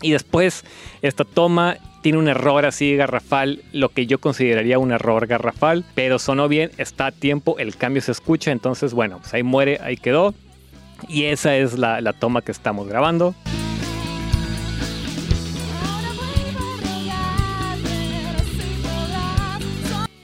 Y 0.00 0.12
después 0.12 0.64
esta 1.02 1.24
toma 1.24 1.76
tiene 2.02 2.18
un 2.18 2.28
error 2.28 2.64
así 2.66 2.96
garrafal, 2.96 3.62
lo 3.72 3.88
que 3.88 4.06
yo 4.06 4.20
consideraría 4.20 4.78
un 4.78 4.92
error 4.92 5.26
garrafal, 5.26 5.84
pero 5.94 6.18
sonó 6.18 6.48
bien, 6.48 6.70
está 6.78 7.06
a 7.06 7.12
tiempo, 7.12 7.58
el 7.58 7.76
cambio 7.76 8.00
se 8.00 8.12
escucha, 8.12 8.52
entonces 8.52 8.94
bueno, 8.94 9.18
pues 9.18 9.34
ahí 9.34 9.42
muere, 9.42 9.80
ahí 9.82 9.96
quedó. 9.96 10.34
Y 11.08 11.24
esa 11.24 11.56
es 11.56 11.78
la, 11.78 12.00
la 12.00 12.12
toma 12.12 12.42
que 12.42 12.52
estamos 12.52 12.88
grabando. 12.88 13.34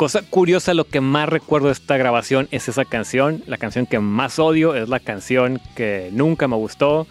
Cosa 0.03 0.23
curiosa, 0.23 0.75
lo 0.75 0.83
que 0.89 1.01
más 1.01 1.29
recuerdo 1.29 1.69
de 1.69 1.75
esta 1.75 1.97
grabación 1.97 2.49
es 2.51 2.67
esa 2.67 2.85
canción. 2.85 3.45
La 3.47 3.57
canción 3.57 3.87
que 3.87 4.01
más 4.01 4.41
odio 4.41 4.75
es 4.75 4.89
la 4.89 4.99
canción 4.99 5.61
que 5.77 6.11
nunca 6.13 6.49
me 6.49 6.57
gustó 6.57 7.07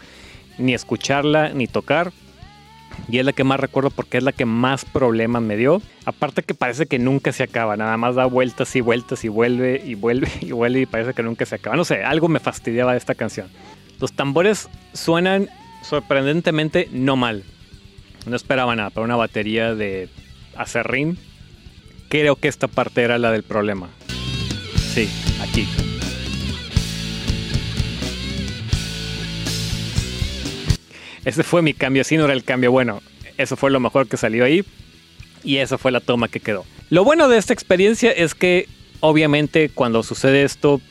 ni 0.58 0.74
escucharla 0.74 1.54
ni 1.54 1.68
tocar. 1.68 2.12
Y 3.08 3.20
es 3.20 3.26
la 3.26 3.32
que 3.32 3.46
más 3.46 3.62
recuerdo 3.62 3.92
porque 3.92 4.18
es 4.18 4.26
la 4.26 4.34
que 4.34 4.44
más 4.44 4.84
problemas 4.84 5.42
me 5.42 5.56
dio. 5.56 5.82
Aparte 6.04 6.44
que 6.44 6.54
parece 6.54 6.86
que 6.86 7.00
nunca 7.00 7.32
se 7.32 7.44
acaba, 7.44 7.78
nada 7.78 7.96
más 7.96 8.16
da 8.16 8.26
vueltas 8.26 8.76
y 8.76 8.82
vueltas 8.82 9.24
y 9.24 9.30
vuelve 9.30 9.82
y 9.86 9.96
vuelve 9.96 10.28
y 10.42 10.52
vuelve 10.52 10.82
y 10.82 10.86
parece 10.86 11.14
que 11.14 11.24
nunca 11.24 11.46
se 11.46 11.56
acaba. 11.56 11.78
No 11.78 11.86
sé, 11.86 12.04
algo 12.04 12.28
me 12.28 12.42
fastidiaba 12.42 12.92
de 12.92 12.98
esta 12.98 13.16
canción. 13.16 13.48
Los 14.02 14.12
tambores 14.12 14.68
suenan 14.92 15.48
sorprendentemente 15.82 16.90
no 16.92 17.16
mal. 17.16 17.46
No 18.26 18.36
esperaba 18.36 18.76
nada 18.76 18.90
para 18.90 19.06
una 19.06 19.16
batería 19.16 19.76
de 19.76 20.10
acerrín 20.58 21.18
creo 22.12 22.36
que 22.36 22.50
esta 22.50 22.68
parte 22.68 23.02
era 23.04 23.18
la 23.18 23.32
del 23.32 23.44
problema. 23.44 23.90
Sí, 24.94 25.10
aquí. 25.42 25.66
Ese 31.24 31.44
fue 31.44 31.62
mi 31.62 31.74
cambio, 31.74 32.02
así 32.02 32.18
no 32.18 32.26
era 32.26 32.34
el 32.34 32.44
cambio 32.44 32.70
bueno. 32.70 33.02
Eso 33.38 33.56
fue 33.56 33.72
lo 33.72 33.80
mejor 33.80 34.10
que 34.10 34.18
salió 34.18 34.44
ahí 34.44 34.66
y 35.44 35.58
esa 35.58 35.78
fue 35.78 35.94
la 35.94 36.02
toma 36.02 36.28
que 36.28 36.42
quedó. 36.42 36.66
Lo 36.90 37.06
bueno 37.06 37.30
de 37.30 37.38
esta 37.38 37.54
experiencia 37.54 38.12
es 38.12 38.36
que 38.36 38.68
obviamente 39.00 39.70
cuando 39.70 40.04
sucede 40.04 40.44
esto, 40.44 40.82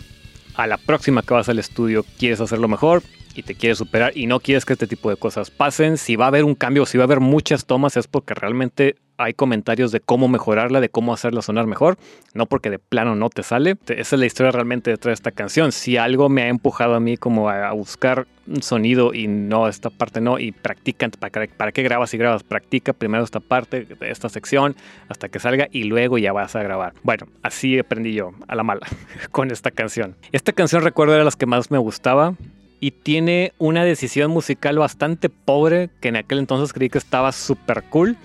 a 0.55 0.67
la 0.67 0.79
próxima 0.79 1.23
que 1.23 1.35
vas 1.35 1.50
al 1.50 1.59
estudio 1.59 2.07
quieres 2.19 2.41
hacerlo 2.41 2.67
mejor 2.67 3.03
y 3.34 3.42
te 3.42 3.54
quieres 3.54 3.78
superar 3.78 4.16
y 4.16 4.26
no 4.26 4.40
quieres 4.40 4.64
que 4.64 4.72
este 4.72 4.87
tipo 4.87 5.10
de 5.10 5.16
cosas 5.16 5.50
pasen. 5.50 5.96
Si 5.96 6.16
va 6.16 6.26
a 6.26 6.28
haber 6.28 6.44
un 6.44 6.54
cambio, 6.54 6.87
si 6.87 6.99
va 6.99 7.04
a 7.04 7.06
haber 7.06 7.20
muchas 7.20 7.66
tomas 7.66 7.96
es 7.96 8.06
porque 8.06 8.34
realmente 8.34 8.96
hay 9.20 9.34
comentarios 9.34 9.92
de 9.92 10.00
cómo 10.00 10.28
mejorarla, 10.28 10.80
de 10.80 10.88
cómo 10.88 11.12
hacerla 11.12 11.42
sonar 11.42 11.66
mejor, 11.66 11.99
no 12.32 12.46
porque 12.46 12.70
de 12.70 12.78
plano 12.78 13.14
no 13.16 13.28
te 13.28 13.42
sale. 13.42 13.76
Esa 13.87 14.16
es 14.16 14.18
la 14.18 14.26
historia 14.26 14.50
realmente 14.50 14.90
detrás 14.90 15.10
de 15.10 15.14
esta 15.14 15.30
canción. 15.30 15.72
Si 15.72 15.99
algo 15.99 16.30
me 16.30 16.42
ha 16.42 16.49
empujado 16.49 16.94
a 16.94 17.00
mí 17.00 17.18
como 17.18 17.50
a 17.50 17.70
buscar 17.72 18.26
un 18.46 18.62
sonido 18.62 19.12
y 19.12 19.28
no 19.28 19.68
esta 19.68 19.90
parte 19.90 20.22
no, 20.22 20.38
y 20.38 20.52
practica, 20.52 21.08
¿para, 21.10 21.46
para 21.49 21.70
qué 21.70 21.82
grabas 21.82 22.14
y 22.14 22.18
grabas? 22.18 22.42
Practica 22.42 22.94
primero 22.94 23.22
esta 23.22 23.40
parte, 23.40 23.87
esta 24.00 24.30
sección, 24.30 24.75
hasta 25.08 25.28
que 25.28 25.38
salga 25.38 25.68
y 25.70 25.84
luego 25.84 26.16
ya 26.16 26.32
vas 26.32 26.56
a 26.56 26.62
grabar. 26.62 26.94
Bueno, 27.02 27.26
así 27.42 27.78
aprendí 27.78 28.14
yo, 28.14 28.32
a 28.49 28.54
la 28.54 28.62
mala, 28.62 28.87
con 29.30 29.50
esta 29.50 29.70
canción. 29.70 30.16
Esta 30.32 30.52
canción 30.52 30.82
recuerdo 30.82 31.14
era 31.14 31.25
las 31.25 31.37
que 31.37 31.46
más 31.46 31.70
me 31.70 31.78
gustaba 31.78 32.34
y 32.80 32.92
tiene 32.92 33.52
una 33.58 33.84
decisión 33.84 34.30
musical 34.30 34.78
bastante 34.78 35.28
pobre 35.28 35.90
que 36.00 36.08
en 36.08 36.16
aquel 36.16 36.38
entonces 36.38 36.72
creí 36.72 36.88
que 36.88 36.99
estaba 36.99 37.30
súper 37.32 37.84
cool 37.84 38.16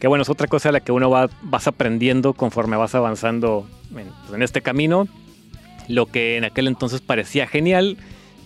que 0.00 0.08
bueno, 0.08 0.22
es 0.22 0.30
otra 0.30 0.46
cosa 0.46 0.70
a 0.70 0.72
la 0.72 0.80
que 0.80 0.92
uno 0.92 1.10
va, 1.10 1.28
vas 1.42 1.66
aprendiendo 1.66 2.32
conforme 2.32 2.76
vas 2.76 2.94
avanzando 2.94 3.68
en, 3.90 4.08
pues, 4.22 4.32
en 4.34 4.42
este 4.42 4.62
camino. 4.62 5.06
Lo 5.88 6.06
que 6.06 6.38
en 6.38 6.44
aquel 6.44 6.68
entonces 6.68 7.02
parecía 7.02 7.46
genial, 7.46 7.98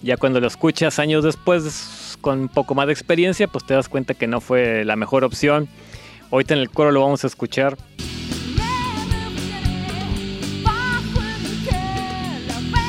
ya 0.02 0.16
cuando 0.16 0.40
lo 0.40 0.49
escuchas 0.49 0.99
años 0.99 1.23
después, 1.23 2.18
con 2.21 2.40
un 2.40 2.49
poco 2.49 2.75
más 2.75 2.88
de 2.88 2.92
experiencia, 2.92 3.47
pues 3.47 3.64
te 3.64 3.75
das 3.75 3.88
cuenta 3.88 4.14
que 4.14 4.26
no 4.26 4.40
fue 4.40 4.85
la 4.85 4.97
mejor 4.97 5.23
opción. 5.23 5.68
Ahorita 6.33 6.54
en 6.54 6.61
el 6.61 6.71
coro 6.71 6.90
lo 6.90 7.02
vamos 7.02 7.23
a 7.23 7.28
escuchar. 7.28 7.76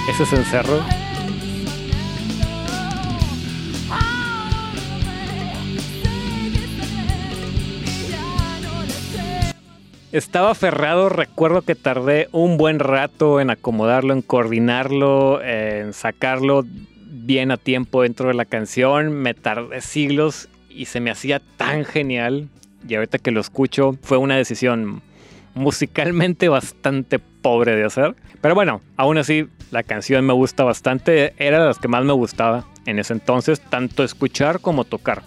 Ese 0.09 0.23
es 0.23 0.33
encerro. 0.33 1.04
Estaba 10.15 10.51
aferrado, 10.51 11.09
recuerdo 11.09 11.61
que 11.61 11.75
tardé 11.75 12.29
un 12.31 12.55
buen 12.55 12.79
rato 12.79 13.41
en 13.41 13.49
acomodarlo, 13.49 14.13
en 14.13 14.21
coordinarlo, 14.21 15.43
en 15.43 15.91
sacarlo 15.91 16.63
bien 16.65 17.51
a 17.51 17.57
tiempo 17.57 18.01
dentro 18.01 18.29
de 18.29 18.33
la 18.33 18.45
canción. 18.45 19.11
Me 19.11 19.33
tardé 19.33 19.81
siglos 19.81 20.47
y 20.69 20.85
se 20.85 21.01
me 21.01 21.11
hacía 21.11 21.41
tan 21.57 21.83
genial. 21.83 22.47
Y 22.87 22.95
ahorita 22.95 23.17
que 23.17 23.31
lo 23.31 23.41
escucho, 23.41 23.97
fue 24.03 24.17
una 24.17 24.37
decisión 24.37 25.01
musicalmente 25.53 26.47
bastante 26.47 27.19
pobre 27.19 27.75
de 27.75 27.83
hacer. 27.83 28.15
Pero 28.39 28.55
bueno, 28.55 28.79
aún 28.95 29.17
así, 29.17 29.49
la 29.71 29.83
canción 29.83 30.25
me 30.25 30.31
gusta 30.31 30.63
bastante. 30.63 31.33
Era 31.39 31.59
de 31.59 31.65
las 31.65 31.77
que 31.77 31.89
más 31.89 32.05
me 32.05 32.13
gustaba 32.13 32.63
en 32.85 32.99
ese 32.99 33.11
entonces, 33.11 33.59
tanto 33.59 34.01
escuchar 34.01 34.61
como 34.61 34.85
tocar. 34.85 35.23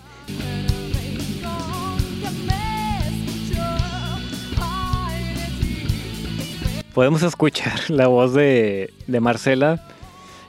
Podemos 6.94 7.22
escuchar 7.22 7.78
la 7.88 8.06
voz 8.06 8.34
de, 8.34 8.92
Marcela, 9.20 9.84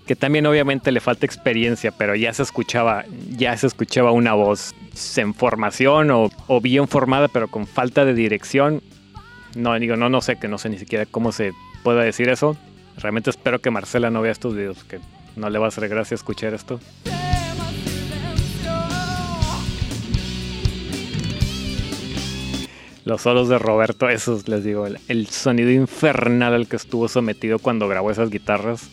que 0.05 0.15
también 0.15 0.45
obviamente 0.45 0.91
le 0.91 0.99
falta 0.99 1.25
experiencia, 1.25 1.91
pero 1.91 2.15
ya 2.15 2.33
se 2.33 2.43
escuchaba, 2.43 3.05
ya 3.29 3.55
se 3.57 3.67
escuchaba 3.67 4.11
una 4.11 4.33
voz 4.33 4.73
en 5.15 5.33
formación 5.33 6.09
o, 6.11 6.61
bien 6.61 6.87
formada, 6.87 7.27
pero 7.27 7.47
con 7.47 7.67
falta 7.67 8.05
de 8.05 8.13
dirección. 8.13 8.81
No, 9.55 9.77
digo, 9.79 9.95
no, 9.95 10.09
no 10.09 10.21
sé, 10.21 10.37
que 10.37 10.47
no 10.47 10.57
sé 10.57 10.69
ni 10.69 10.77
siquiera 10.77 11.05
cómo 11.05 11.31
se 11.31 11.53
pueda 11.83 12.01
decir 12.01 12.29
eso. 12.29 12.57
Realmente 12.97 13.29
espero 13.29 13.59
que 13.59 13.71
Marcela 13.71 14.09
no 14.09 14.21
vea 14.21 14.31
estos 14.31 14.55
videos, 14.55 14.83
que 14.83 14.99
no 15.35 15.49
le 15.49 15.59
va 15.59 15.65
a 15.65 15.69
hacer 15.69 15.87
gracia 15.87 16.15
escuchar 16.15 16.53
esto. 16.53 16.79
Los 23.09 23.23
solos 23.23 23.49
de 23.49 23.57
Roberto, 23.57 24.07
esos 24.07 24.47
les 24.47 24.63
digo, 24.63 24.85
el, 24.85 25.27
sonido 25.29 25.71
infernal 25.71 26.53
al 26.53 26.67
que 26.67 26.75
estuvo 26.75 27.07
sometido 27.07 27.57
cuando 27.57 27.87
grabó 27.87 28.11
esas 28.11 28.29
guitarras. 28.29 28.87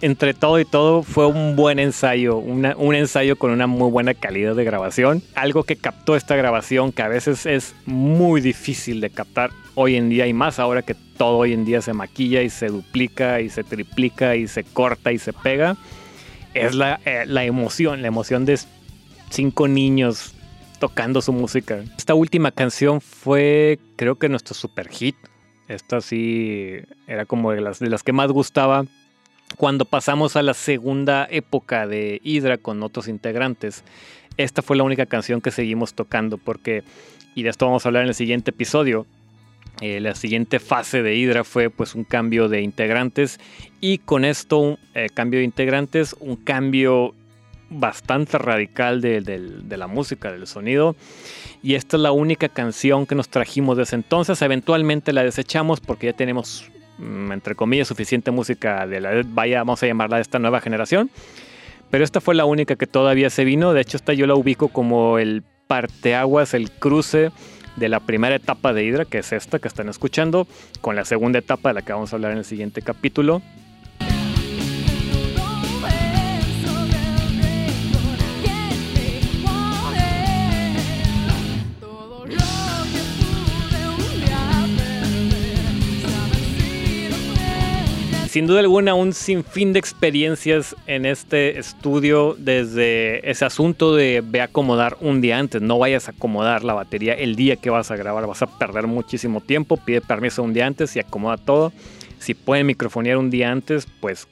entre 0.00 0.34
todo 0.34 0.58
y 0.58 0.64
todo 0.66 1.02
fue 1.02 1.26
un 1.26 1.56
buen 1.56 1.78
ensayo, 1.78 2.36
un 2.36 2.94
ensayo 2.94 3.36
con 3.36 3.50
una 3.50 3.66
muy 3.66 3.90
buena 3.90 4.12
calidad 4.12 4.54
de 4.54 4.64
grabación. 4.64 5.22
Algo 5.34 5.64
que 5.64 5.76
captó 5.76 6.16
esta 6.16 6.36
grabación 6.36 6.92
que 6.92 7.02
a 7.02 7.08
veces 7.08 7.46
es 7.46 7.74
muy 7.86 8.42
difícil 8.42 9.00
de 9.00 9.08
captar 9.10 9.50
hoy 9.74 9.96
en 9.96 10.08
día 10.08 10.26
y 10.26 10.32
más 10.32 10.58
ahora 10.58 10.82
que 10.82 10.94
todo 10.94 11.38
hoy 11.38 11.52
en 11.52 11.64
día 11.64 11.82
se 11.82 11.92
maquilla 11.92 12.42
y 12.42 12.50
se 12.50 12.68
duplica 12.68 13.40
y 13.40 13.50
se 13.50 13.64
triplica 13.64 14.36
y 14.36 14.48
se 14.48 14.64
corta 14.64 15.12
y 15.12 15.18
se 15.18 15.32
pega, 15.32 15.76
es 16.54 16.74
la, 16.74 17.00
eh, 17.04 17.24
la 17.26 17.44
emoción, 17.44 18.02
la 18.02 18.08
emoción 18.08 18.44
de 18.44 18.58
cinco 19.30 19.68
niños 19.68 20.34
tocando 20.78 21.20
su 21.22 21.32
música. 21.32 21.82
Esta 21.96 22.14
última 22.14 22.50
canción 22.50 23.00
fue 23.00 23.78
creo 23.96 24.16
que 24.16 24.28
nuestro 24.28 24.54
super 24.54 24.88
hit. 24.88 25.16
Esta 25.68 26.00
sí 26.00 26.76
era 27.06 27.24
como 27.24 27.52
de 27.52 27.60
las, 27.60 27.78
de 27.78 27.88
las 27.88 28.02
que 28.02 28.12
más 28.12 28.30
gustaba. 28.30 28.84
Cuando 29.56 29.84
pasamos 29.84 30.36
a 30.36 30.42
la 30.42 30.54
segunda 30.54 31.26
época 31.30 31.86
de 31.86 32.20
Hydra 32.22 32.58
con 32.58 32.82
otros 32.82 33.08
integrantes, 33.08 33.82
esta 34.36 34.62
fue 34.62 34.76
la 34.76 34.82
única 34.82 35.06
canción 35.06 35.40
que 35.40 35.50
seguimos 35.50 35.94
tocando 35.94 36.38
porque, 36.38 36.82
y 37.34 37.44
de 37.44 37.50
esto 37.50 37.66
vamos 37.66 37.84
a 37.84 37.88
hablar 37.88 38.02
en 38.02 38.08
el 38.08 38.14
siguiente 38.14 38.50
episodio, 38.50 39.06
eh, 39.80 40.00
la 40.00 40.14
siguiente 40.14 40.60
fase 40.60 41.02
de 41.02 41.16
Hydra 41.16 41.42
fue 41.42 41.68
pues 41.68 41.94
un 41.94 42.04
cambio 42.04 42.48
de 42.48 42.60
integrantes 42.60 43.40
y 43.80 43.98
con 43.98 44.24
esto 44.24 44.58
un 44.58 44.78
eh, 44.94 45.08
cambio 45.12 45.40
de 45.40 45.44
integrantes, 45.44 46.14
un 46.20 46.36
cambio 46.36 47.14
bastante 47.70 48.38
radical 48.38 49.00
de, 49.00 49.76
la 49.76 49.86
música, 49.86 50.30
del 50.30 50.46
sonido. 50.46 50.94
Y 51.62 51.74
esta 51.74 51.96
es 51.96 52.02
la 52.02 52.12
única 52.12 52.48
canción 52.48 53.06
que 53.06 53.14
nos 53.14 53.28
trajimos 53.28 53.76
desde 53.76 53.96
entonces. 53.96 54.40
Eventualmente 54.42 55.12
la 55.12 55.24
desechamos 55.24 55.80
porque 55.80 56.06
ya 56.06 56.12
tenemos 56.12 56.70
mm, 56.98 57.32
entre 57.32 57.56
comillas, 57.56 57.88
suficiente 57.88 58.30
música 58.30 58.86
de 58.86 59.00
la, 59.00 59.22
vaya, 59.26 59.58
vamos 59.58 59.82
a 59.82 59.86
llamarla 59.86 60.16
de 60.16 60.22
esta 60.22 60.38
nueva 60.38 60.60
generación. 60.60 61.10
Pero 61.90 62.04
esta 62.04 62.20
fue 62.20 62.34
la 62.34 62.44
única 62.44 62.76
que 62.76 62.86
todavía 62.86 63.28
se 63.28 63.44
vino. 63.44 63.72
De 63.72 63.80
hecho, 63.80 63.96
esta 63.96 64.12
yo 64.12 64.26
la 64.26 64.34
ubico 64.34 64.68
como 64.68 65.18
el 65.18 65.42
parteaguas, 65.66 66.54
el 66.54 66.70
cruce 66.70 67.30
de 67.76 67.88
la 67.88 68.00
primera 68.00 68.34
etapa 68.34 68.72
de 68.72 68.84
Hydra, 68.84 69.04
que 69.04 69.18
es 69.18 69.32
esta 69.32 69.58
que 69.58 69.68
están 69.68 69.88
escuchando, 69.88 70.46
con 70.80 70.96
la 70.96 71.04
segunda 71.04 71.38
etapa 71.38 71.70
de 71.70 71.74
la 71.74 71.82
que 71.82 71.92
vamos 71.92 72.12
a 72.12 72.16
hablar 72.16 72.32
en 72.32 72.38
el 72.38 72.44
siguiente 72.44 72.82
capítulo. 72.82 73.42
Sin 88.34 88.48
duda 88.48 88.58
alguna 88.58 88.94
un 88.94 89.12
sinfín 89.12 89.72
de 89.72 89.78
experiencias 89.78 90.74
en 90.88 91.06
este 91.06 91.56
estudio 91.56 92.34
desde 92.36 93.30
ese 93.30 93.44
asunto 93.44 93.94
de 93.94 94.24
ve 94.26 94.40
a 94.40 94.46
acomodar 94.46 94.96
un 95.00 95.20
día 95.20 95.38
antes, 95.38 95.62
no 95.62 95.78
vayas 95.78 96.08
a 96.08 96.10
acomodar 96.10 96.64
la 96.64 96.74
batería 96.74 97.14
el 97.14 97.36
día 97.36 97.54
que 97.54 97.70
vas 97.70 97.92
a 97.92 97.96
grabar, 97.96 98.26
vas 98.26 98.42
a 98.42 98.48
perder 98.48 98.88
muchísimo 98.88 99.40
tiempo, 99.40 99.76
pide 99.76 100.00
permiso 100.00 100.42
un 100.42 100.52
día 100.52 100.66
antes 100.66 100.96
y 100.96 100.98
acomoda 100.98 101.36
todo. 101.36 101.72
Si 102.18 102.34
pueden 102.34 102.66
microfonear 102.66 103.18
un 103.18 103.30
día 103.30 103.52
antes, 103.52 103.86
pues 104.00 104.26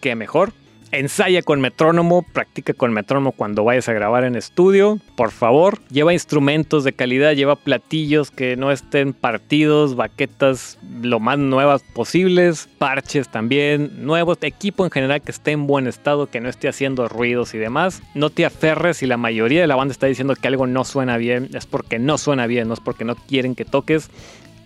qué 0.00 0.14
mejor 0.14 0.52
ensaya 0.92 1.42
con 1.42 1.60
metrónomo, 1.60 2.22
practica 2.22 2.74
con 2.74 2.92
metrónomo 2.92 3.32
cuando 3.32 3.64
vayas 3.64 3.88
a 3.88 3.92
grabar 3.92 4.24
en 4.24 4.36
estudio, 4.36 4.98
por 5.16 5.30
favor. 5.30 5.78
Lleva 5.90 6.12
instrumentos 6.12 6.84
de 6.84 6.92
calidad, 6.92 7.32
lleva 7.32 7.56
platillos 7.56 8.30
que 8.30 8.56
no 8.56 8.70
estén 8.70 9.12
partidos, 9.12 9.94
baquetas 9.96 10.78
lo 11.02 11.20
más 11.20 11.38
nuevas 11.38 11.82
posibles, 11.94 12.68
parches 12.78 13.28
también, 13.28 14.04
nuevos, 14.04 14.38
equipo 14.42 14.84
en 14.84 14.90
general 14.90 15.22
que 15.22 15.32
esté 15.32 15.52
en 15.52 15.66
buen 15.66 15.86
estado, 15.86 16.26
que 16.26 16.40
no 16.40 16.48
esté 16.48 16.68
haciendo 16.68 17.08
ruidos 17.08 17.54
y 17.54 17.58
demás. 17.58 18.02
No 18.14 18.30
te 18.30 18.44
aferres 18.44 18.98
si 18.98 19.06
la 19.06 19.16
mayoría 19.16 19.60
de 19.60 19.66
la 19.66 19.76
banda 19.76 19.92
está 19.92 20.06
diciendo 20.06 20.34
que 20.34 20.48
algo 20.48 20.66
no 20.66 20.84
suena 20.84 21.16
bien, 21.16 21.50
es 21.54 21.66
porque 21.66 21.98
no 21.98 22.18
suena 22.18 22.46
bien, 22.46 22.68
no 22.68 22.74
es 22.74 22.80
porque 22.80 23.04
no 23.04 23.14
quieren 23.14 23.54
que 23.54 23.64
toques 23.64 24.10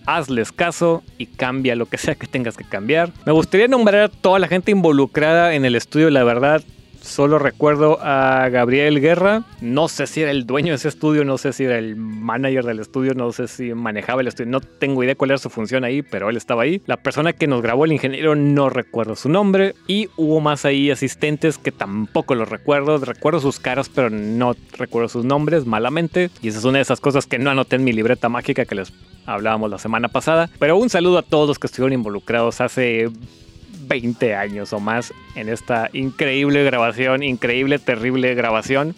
hazles 0.06 0.52
caso 0.52 1.02
y 1.18 1.26
cambia 1.26 1.76
lo 1.76 1.86
que 1.86 1.98
sea 1.98 2.14
que 2.14 2.26
tengas 2.26 2.56
que 2.56 2.64
cambiar. 2.64 3.10
Me 3.26 3.32
gustaría 3.32 3.68
nombrar 3.68 4.02
a 4.02 4.08
toda 4.08 4.38
la 4.38 4.48
gente 4.48 4.70
involucrada 4.70 5.54
en 5.54 5.64
el 5.64 5.74
estudio, 5.74 6.10
la 6.10 6.24
verdad. 6.24 6.62
Solo 7.04 7.38
recuerdo 7.38 7.98
a 8.00 8.48
Gabriel 8.48 8.98
Guerra. 8.98 9.42
No 9.60 9.88
sé 9.88 10.06
si 10.06 10.22
era 10.22 10.30
el 10.30 10.46
dueño 10.46 10.70
de 10.70 10.76
ese 10.76 10.88
estudio, 10.88 11.22
no 11.26 11.36
sé 11.36 11.52
si 11.52 11.64
era 11.64 11.76
el 11.76 11.96
manager 11.96 12.64
del 12.64 12.80
estudio, 12.80 13.12
no 13.12 13.30
sé 13.30 13.46
si 13.46 13.74
manejaba 13.74 14.22
el 14.22 14.28
estudio. 14.28 14.50
No 14.50 14.62
tengo 14.62 15.04
idea 15.04 15.14
cuál 15.14 15.32
era 15.32 15.38
su 15.38 15.50
función 15.50 15.84
ahí, 15.84 16.00
pero 16.00 16.30
él 16.30 16.38
estaba 16.38 16.62
ahí. 16.62 16.80
La 16.86 16.96
persona 16.96 17.34
que 17.34 17.46
nos 17.46 17.60
grabó, 17.60 17.84
el 17.84 17.92
ingeniero, 17.92 18.34
no 18.36 18.70
recuerdo 18.70 19.16
su 19.16 19.28
nombre. 19.28 19.74
Y 19.86 20.08
hubo 20.16 20.40
más 20.40 20.64
ahí 20.64 20.90
asistentes 20.90 21.58
que 21.58 21.72
tampoco 21.72 22.34
los 22.34 22.48
recuerdo. 22.48 22.96
Recuerdo 22.96 23.38
sus 23.38 23.60
caras, 23.60 23.90
pero 23.90 24.08
no 24.08 24.56
recuerdo 24.78 25.10
sus 25.10 25.26
nombres 25.26 25.66
malamente. 25.66 26.30
Y 26.40 26.48
esa 26.48 26.58
es 26.58 26.64
una 26.64 26.78
de 26.78 26.82
esas 26.82 27.00
cosas 27.00 27.26
que 27.26 27.38
no 27.38 27.50
anoté 27.50 27.76
en 27.76 27.84
mi 27.84 27.92
libreta 27.92 28.30
mágica 28.30 28.64
que 28.64 28.76
les 28.76 28.94
hablábamos 29.26 29.70
la 29.70 29.78
semana 29.78 30.08
pasada. 30.08 30.50
Pero 30.58 30.76
un 30.76 30.90
saludo 30.90 31.18
a 31.18 31.22
todos 31.22 31.48
los 31.48 31.58
que 31.58 31.66
estuvieron 31.66 31.92
involucrados 31.92 32.60
hace 32.60 33.10
20 33.86 34.34
años 34.34 34.72
o 34.72 34.80
más 34.80 35.12
en 35.34 35.48
esta 35.48 35.90
increíble 35.92 36.64
grabación, 36.64 37.22
increíble, 37.22 37.78
terrible 37.78 38.34
grabación. 38.34 38.94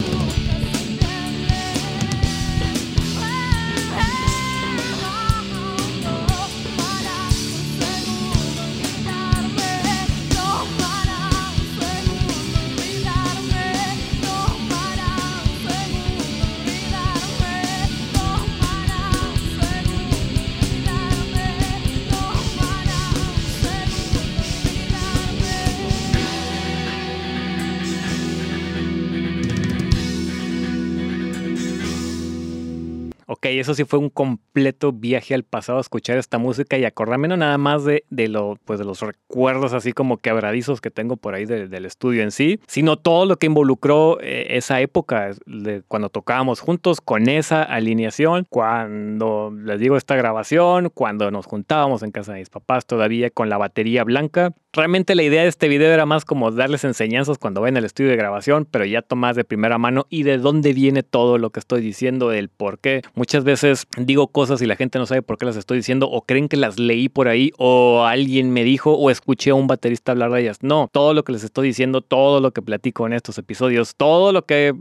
Y 33.43 33.59
eso 33.59 33.73
sí 33.73 33.85
fue 33.85 33.99
un 33.99 34.09
completo 34.09 34.91
viaje 34.91 35.33
al 35.33 35.43
pasado 35.43 35.77
a 35.77 35.81
escuchar 35.81 36.17
esta 36.17 36.37
música 36.37 36.77
y 36.77 36.85
acordarme 36.85 37.27
no 37.27 37.37
nada 37.37 37.57
más 37.57 37.85
de, 37.85 38.03
de, 38.09 38.27
lo, 38.27 38.57
pues 38.65 38.79
de 38.79 38.85
los 38.85 39.01
recuerdos 39.01 39.73
así 39.73 39.93
como 39.93 40.17
quebradizos 40.17 40.81
que 40.81 40.91
tengo 40.91 41.17
por 41.17 41.33
ahí 41.33 41.45
del 41.45 41.85
estudio 41.85 42.23
en 42.23 42.31
sí, 42.31 42.59
sino 42.67 42.97
todo 42.97 43.25
lo 43.25 43.37
que 43.37 43.47
involucró 43.47 44.19
eh, 44.21 44.57
esa 44.57 44.81
época 44.81 45.31
de 45.45 45.83
cuando 45.87 46.09
tocábamos 46.09 46.59
juntos 46.59 47.01
con 47.01 47.29
esa 47.29 47.63
alineación, 47.63 48.45
cuando 48.49 49.53
les 49.55 49.79
digo 49.79 49.97
esta 49.97 50.15
grabación, 50.15 50.89
cuando 50.93 51.31
nos 51.31 51.45
juntábamos 51.45 52.03
en 52.03 52.11
casa 52.11 52.33
de 52.33 52.39
mis 52.39 52.49
papás 52.49 52.85
todavía 52.85 53.29
con 53.29 53.49
la 53.49 53.57
batería 53.57 54.03
blanca. 54.03 54.53
Realmente 54.73 55.15
la 55.15 55.23
idea 55.23 55.43
de 55.43 55.47
este 55.47 55.67
video 55.67 55.91
era 55.91 56.05
más 56.05 56.25
como 56.25 56.51
darles 56.51 56.83
enseñanzas 56.83 57.37
cuando 57.37 57.61
ven 57.61 57.77
el 57.77 57.85
estudio 57.85 58.11
de 58.11 58.17
grabación, 58.17 58.67
pero 58.69 58.85
ya 58.85 59.01
tomas 59.01 59.35
de 59.35 59.43
primera 59.43 59.77
mano 59.77 60.05
y 60.09 60.23
de 60.23 60.37
dónde 60.37 60.73
viene 60.73 61.03
todo 61.03 61.37
lo 61.37 61.49
que 61.49 61.59
estoy 61.59 61.81
diciendo, 61.81 62.31
el 62.31 62.49
por 62.49 62.79
qué. 62.79 63.01
Muchas 63.27 63.43
veces 63.43 63.87
digo 63.97 64.27
cosas 64.27 64.61
y 64.61 64.65
la 64.65 64.77
gente 64.77 64.99
no 64.99 65.05
sabe 65.05 65.21
por 65.21 65.37
qué 65.37 65.43
las 65.43 65.57
estoy 65.57 65.75
diciendo 65.75 66.09
o 66.09 66.21
creen 66.21 66.47
que 66.47 66.55
las 66.55 66.79
leí 66.79 67.09
por 67.09 67.27
ahí 67.27 67.51
o 67.57 68.05
alguien 68.05 68.51
me 68.51 68.63
dijo 68.63 68.93
o 68.93 69.09
escuché 69.11 69.49
a 69.49 69.53
un 69.53 69.67
baterista 69.67 70.13
hablar 70.13 70.31
de 70.31 70.39
ellas. 70.39 70.59
No, 70.61 70.87
todo 70.93 71.13
lo 71.13 71.25
que 71.25 71.33
les 71.33 71.43
estoy 71.43 71.67
diciendo, 71.67 71.99
todo 71.99 72.39
lo 72.39 72.51
que 72.51 72.61
platico 72.61 73.05
en 73.05 73.11
estos 73.11 73.37
episodios, 73.37 73.97
todo 73.97 74.31
lo 74.31 74.45
que 74.45 74.73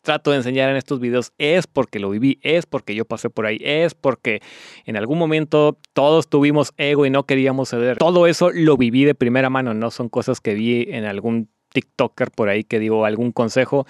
trato 0.00 0.30
de 0.30 0.38
enseñar 0.38 0.70
en 0.70 0.76
estos 0.76 0.98
videos 0.98 1.34
es 1.36 1.66
porque 1.66 1.98
lo 1.98 2.08
viví, 2.08 2.38
es 2.40 2.64
porque 2.64 2.94
yo 2.94 3.04
pasé 3.04 3.28
por 3.28 3.44
ahí, 3.44 3.58
es 3.60 3.92
porque 3.92 4.40
en 4.86 4.96
algún 4.96 5.18
momento 5.18 5.76
todos 5.92 6.26
tuvimos 6.26 6.72
ego 6.78 7.04
y 7.04 7.10
no 7.10 7.26
queríamos 7.26 7.68
ceder. 7.68 7.98
Todo 7.98 8.26
eso 8.26 8.48
lo 8.50 8.78
viví 8.78 9.04
de 9.04 9.14
primera 9.14 9.50
mano, 9.50 9.74
no 9.74 9.90
son 9.90 10.08
cosas 10.08 10.40
que 10.40 10.54
vi 10.54 10.86
en 10.88 11.04
algún 11.04 11.50
TikToker 11.72 12.30
por 12.30 12.48
ahí 12.48 12.64
que 12.64 12.78
digo 12.78 13.04
algún 13.04 13.30
consejo. 13.30 13.86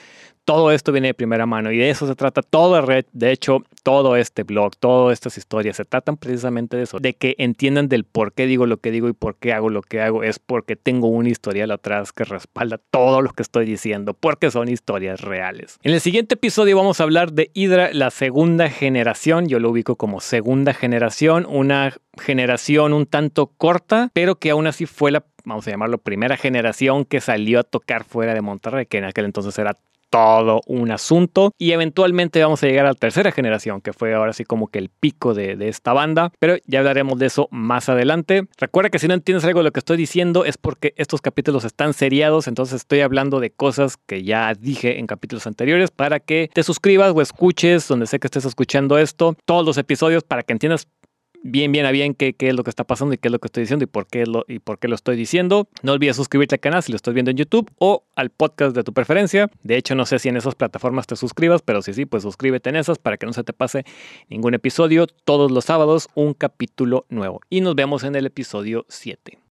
Todo 0.50 0.72
esto 0.72 0.90
viene 0.90 1.06
de 1.06 1.14
primera 1.14 1.46
mano 1.46 1.70
y 1.70 1.78
de 1.78 1.90
eso 1.90 2.08
se 2.08 2.16
trata 2.16 2.42
todo 2.42 2.82
red. 2.82 3.04
De 3.12 3.30
hecho, 3.30 3.62
todo 3.84 4.16
este 4.16 4.42
blog, 4.42 4.76
todas 4.76 5.12
estas 5.12 5.38
historias 5.38 5.76
se 5.76 5.84
tratan 5.84 6.16
precisamente 6.16 6.76
de 6.76 6.82
eso, 6.82 6.98
de 6.98 7.14
que 7.14 7.36
entiendan 7.38 7.88
del 7.88 8.02
por 8.02 8.32
qué 8.32 8.46
digo 8.46 8.66
lo 8.66 8.78
que 8.78 8.90
digo 8.90 9.08
y 9.08 9.12
por 9.12 9.36
qué 9.36 9.52
hago 9.52 9.70
lo 9.70 9.80
que 9.82 10.00
hago. 10.00 10.24
Es 10.24 10.40
porque 10.40 10.74
tengo 10.74 11.06
un 11.06 11.28
historial 11.28 11.70
atrás 11.70 12.10
que 12.10 12.24
respalda 12.24 12.80
todo 12.90 13.22
lo 13.22 13.30
que 13.32 13.42
estoy 13.42 13.64
diciendo, 13.64 14.12
porque 14.12 14.50
son 14.50 14.68
historias 14.68 15.20
reales. 15.20 15.78
En 15.84 15.94
el 15.94 16.00
siguiente 16.00 16.34
episodio 16.34 16.76
vamos 16.76 16.98
a 16.98 17.04
hablar 17.04 17.32
de 17.32 17.52
Hydra, 17.54 17.90
la 17.92 18.10
segunda 18.10 18.68
generación. 18.70 19.46
Yo 19.46 19.60
lo 19.60 19.70
ubico 19.70 19.94
como 19.94 20.18
segunda 20.18 20.74
generación, 20.74 21.46
una 21.48 21.94
generación 22.18 22.92
un 22.92 23.06
tanto 23.06 23.52
corta, 23.56 24.10
pero 24.14 24.34
que 24.34 24.50
aún 24.50 24.66
así 24.66 24.86
fue 24.86 25.12
la 25.12 25.24
vamos 25.44 25.66
a 25.66 25.70
llamarlo, 25.70 25.98
primera 25.98 26.36
generación 26.36 27.04
que 27.04 27.20
salió 27.20 27.60
a 27.60 27.62
tocar 27.62 28.04
fuera 28.04 28.34
de 28.34 28.40
Monterrey, 28.42 28.86
que 28.86 28.98
en 28.98 29.04
aquel 29.04 29.24
entonces 29.24 29.58
era 29.58 29.76
todo 30.10 30.60
un 30.66 30.90
asunto. 30.90 31.52
Y 31.58 31.72
eventualmente 31.72 32.42
vamos 32.42 32.62
a 32.62 32.66
llegar 32.66 32.86
a 32.86 32.90
la 32.90 32.94
tercera 32.94 33.32
generación 33.32 33.80
que 33.80 33.92
fue 33.92 34.14
ahora 34.14 34.32
sí 34.32 34.44
como 34.44 34.68
que 34.68 34.78
el 34.78 34.90
pico 34.90 35.34
de, 35.34 35.56
de, 35.56 35.68
esta 35.68 35.92
banda. 35.92 36.32
Pero 36.38 36.56
ya 36.66 36.80
hablaremos 36.80 37.18
de 37.18 37.26
eso 37.26 37.48
más 37.50 37.88
adelante. 37.88 38.46
Recuerda 38.58 38.90
que 38.90 38.98
si 38.98 39.08
no 39.08 39.14
entiendes 39.14 39.44
algo 39.44 39.60
de 39.60 39.64
lo 39.64 39.70
que 39.72 39.80
estoy 39.80 39.96
diciendo 39.96 40.44
es 40.44 40.58
porque 40.58 40.92
estos 40.96 41.20
capítulos 41.20 41.64
están 41.64 41.94
seriados 41.94 42.48
entonces 42.50 42.76
estoy 42.76 43.00
hablando 43.00 43.40
de 43.40 43.50
cosas 43.50 43.96
que 43.96 44.22
ya 44.22 44.52
dije 44.54 44.98
en 44.98 45.06
capítulos 45.06 45.46
anteriores 45.46 45.90
para 45.90 46.20
que 46.20 46.50
te 46.52 46.62
suscribas 46.62 47.12
o 47.14 47.22
escuches 47.22 47.86
donde 47.88 48.06
sé 48.06 48.18
que 48.18 48.26
estés 48.26 48.44
escuchando 48.44 48.98
esto 48.98 49.36
todos 49.44 49.64
los 49.64 49.78
episodios 49.78 50.24
para 50.24 50.42
que 50.42 50.52
entiendas 50.52 50.88
bien, 51.42 51.72
bien 51.72 51.86
a 51.86 51.90
bien 51.90 52.14
qué, 52.14 52.34
qué, 52.34 52.48
es 52.48 52.54
lo 52.54 52.64
que 52.64 52.70
está 52.70 52.84
pasando 52.84 53.14
y 53.14 53.18
qué 53.18 53.28
es 53.28 53.32
lo 53.32 53.38
que 53.38 53.46
estoy 53.46 53.62
diciendo 53.62 53.84
y 53.84 53.86
por, 53.86 54.06
qué 54.06 54.26
lo, 54.26 54.44
y 54.48 54.58
por 54.58 54.78
qué 54.78 54.88
lo 54.88 54.94
estoy 54.94 55.16
diciendo. 55.16 55.68
No 55.82 55.92
olvides 55.92 56.16
suscribirte 56.16 56.54
al 56.56 56.60
canal 56.60 56.82
si 56.82 56.92
lo 56.92 56.96
estás 56.96 57.14
viendo 57.14 57.30
en 57.30 57.36
YouTube 57.36 57.70
o 57.78 58.04
al 58.14 58.30
podcast 58.30 58.74
de 58.74 58.84
tu 58.84 58.92
preferencia. 58.92 59.50
De 59.62 59.76
hecho, 59.76 59.94
no 59.94 60.06
sé 60.06 60.18
si 60.18 60.28
en 60.28 60.36
esas 60.36 60.54
plataformas 60.54 61.06
te 61.06 61.16
suscribas, 61.16 61.62
pero 61.62 61.82
si 61.82 61.92
sí, 61.94 62.06
pues 62.06 62.22
suscríbete 62.22 62.70
en 62.70 62.76
esas 62.76 62.98
para 62.98 63.16
que 63.16 63.26
no 63.26 63.32
se 63.32 63.44
te 63.44 63.52
pase 63.52 63.84
ningún 64.28 64.54
episodio. 64.54 65.06
Todos 65.06 65.50
los 65.50 65.64
sábados 65.64 66.08
un 66.14 66.34
capítulo 66.34 67.06
nuevo. 67.08 67.40
Y 67.48 67.60
nos 67.60 67.74
vemos 67.74 68.04
en 68.04 68.14
el 68.14 68.26
episodio 68.26 68.86
7. 68.88 69.40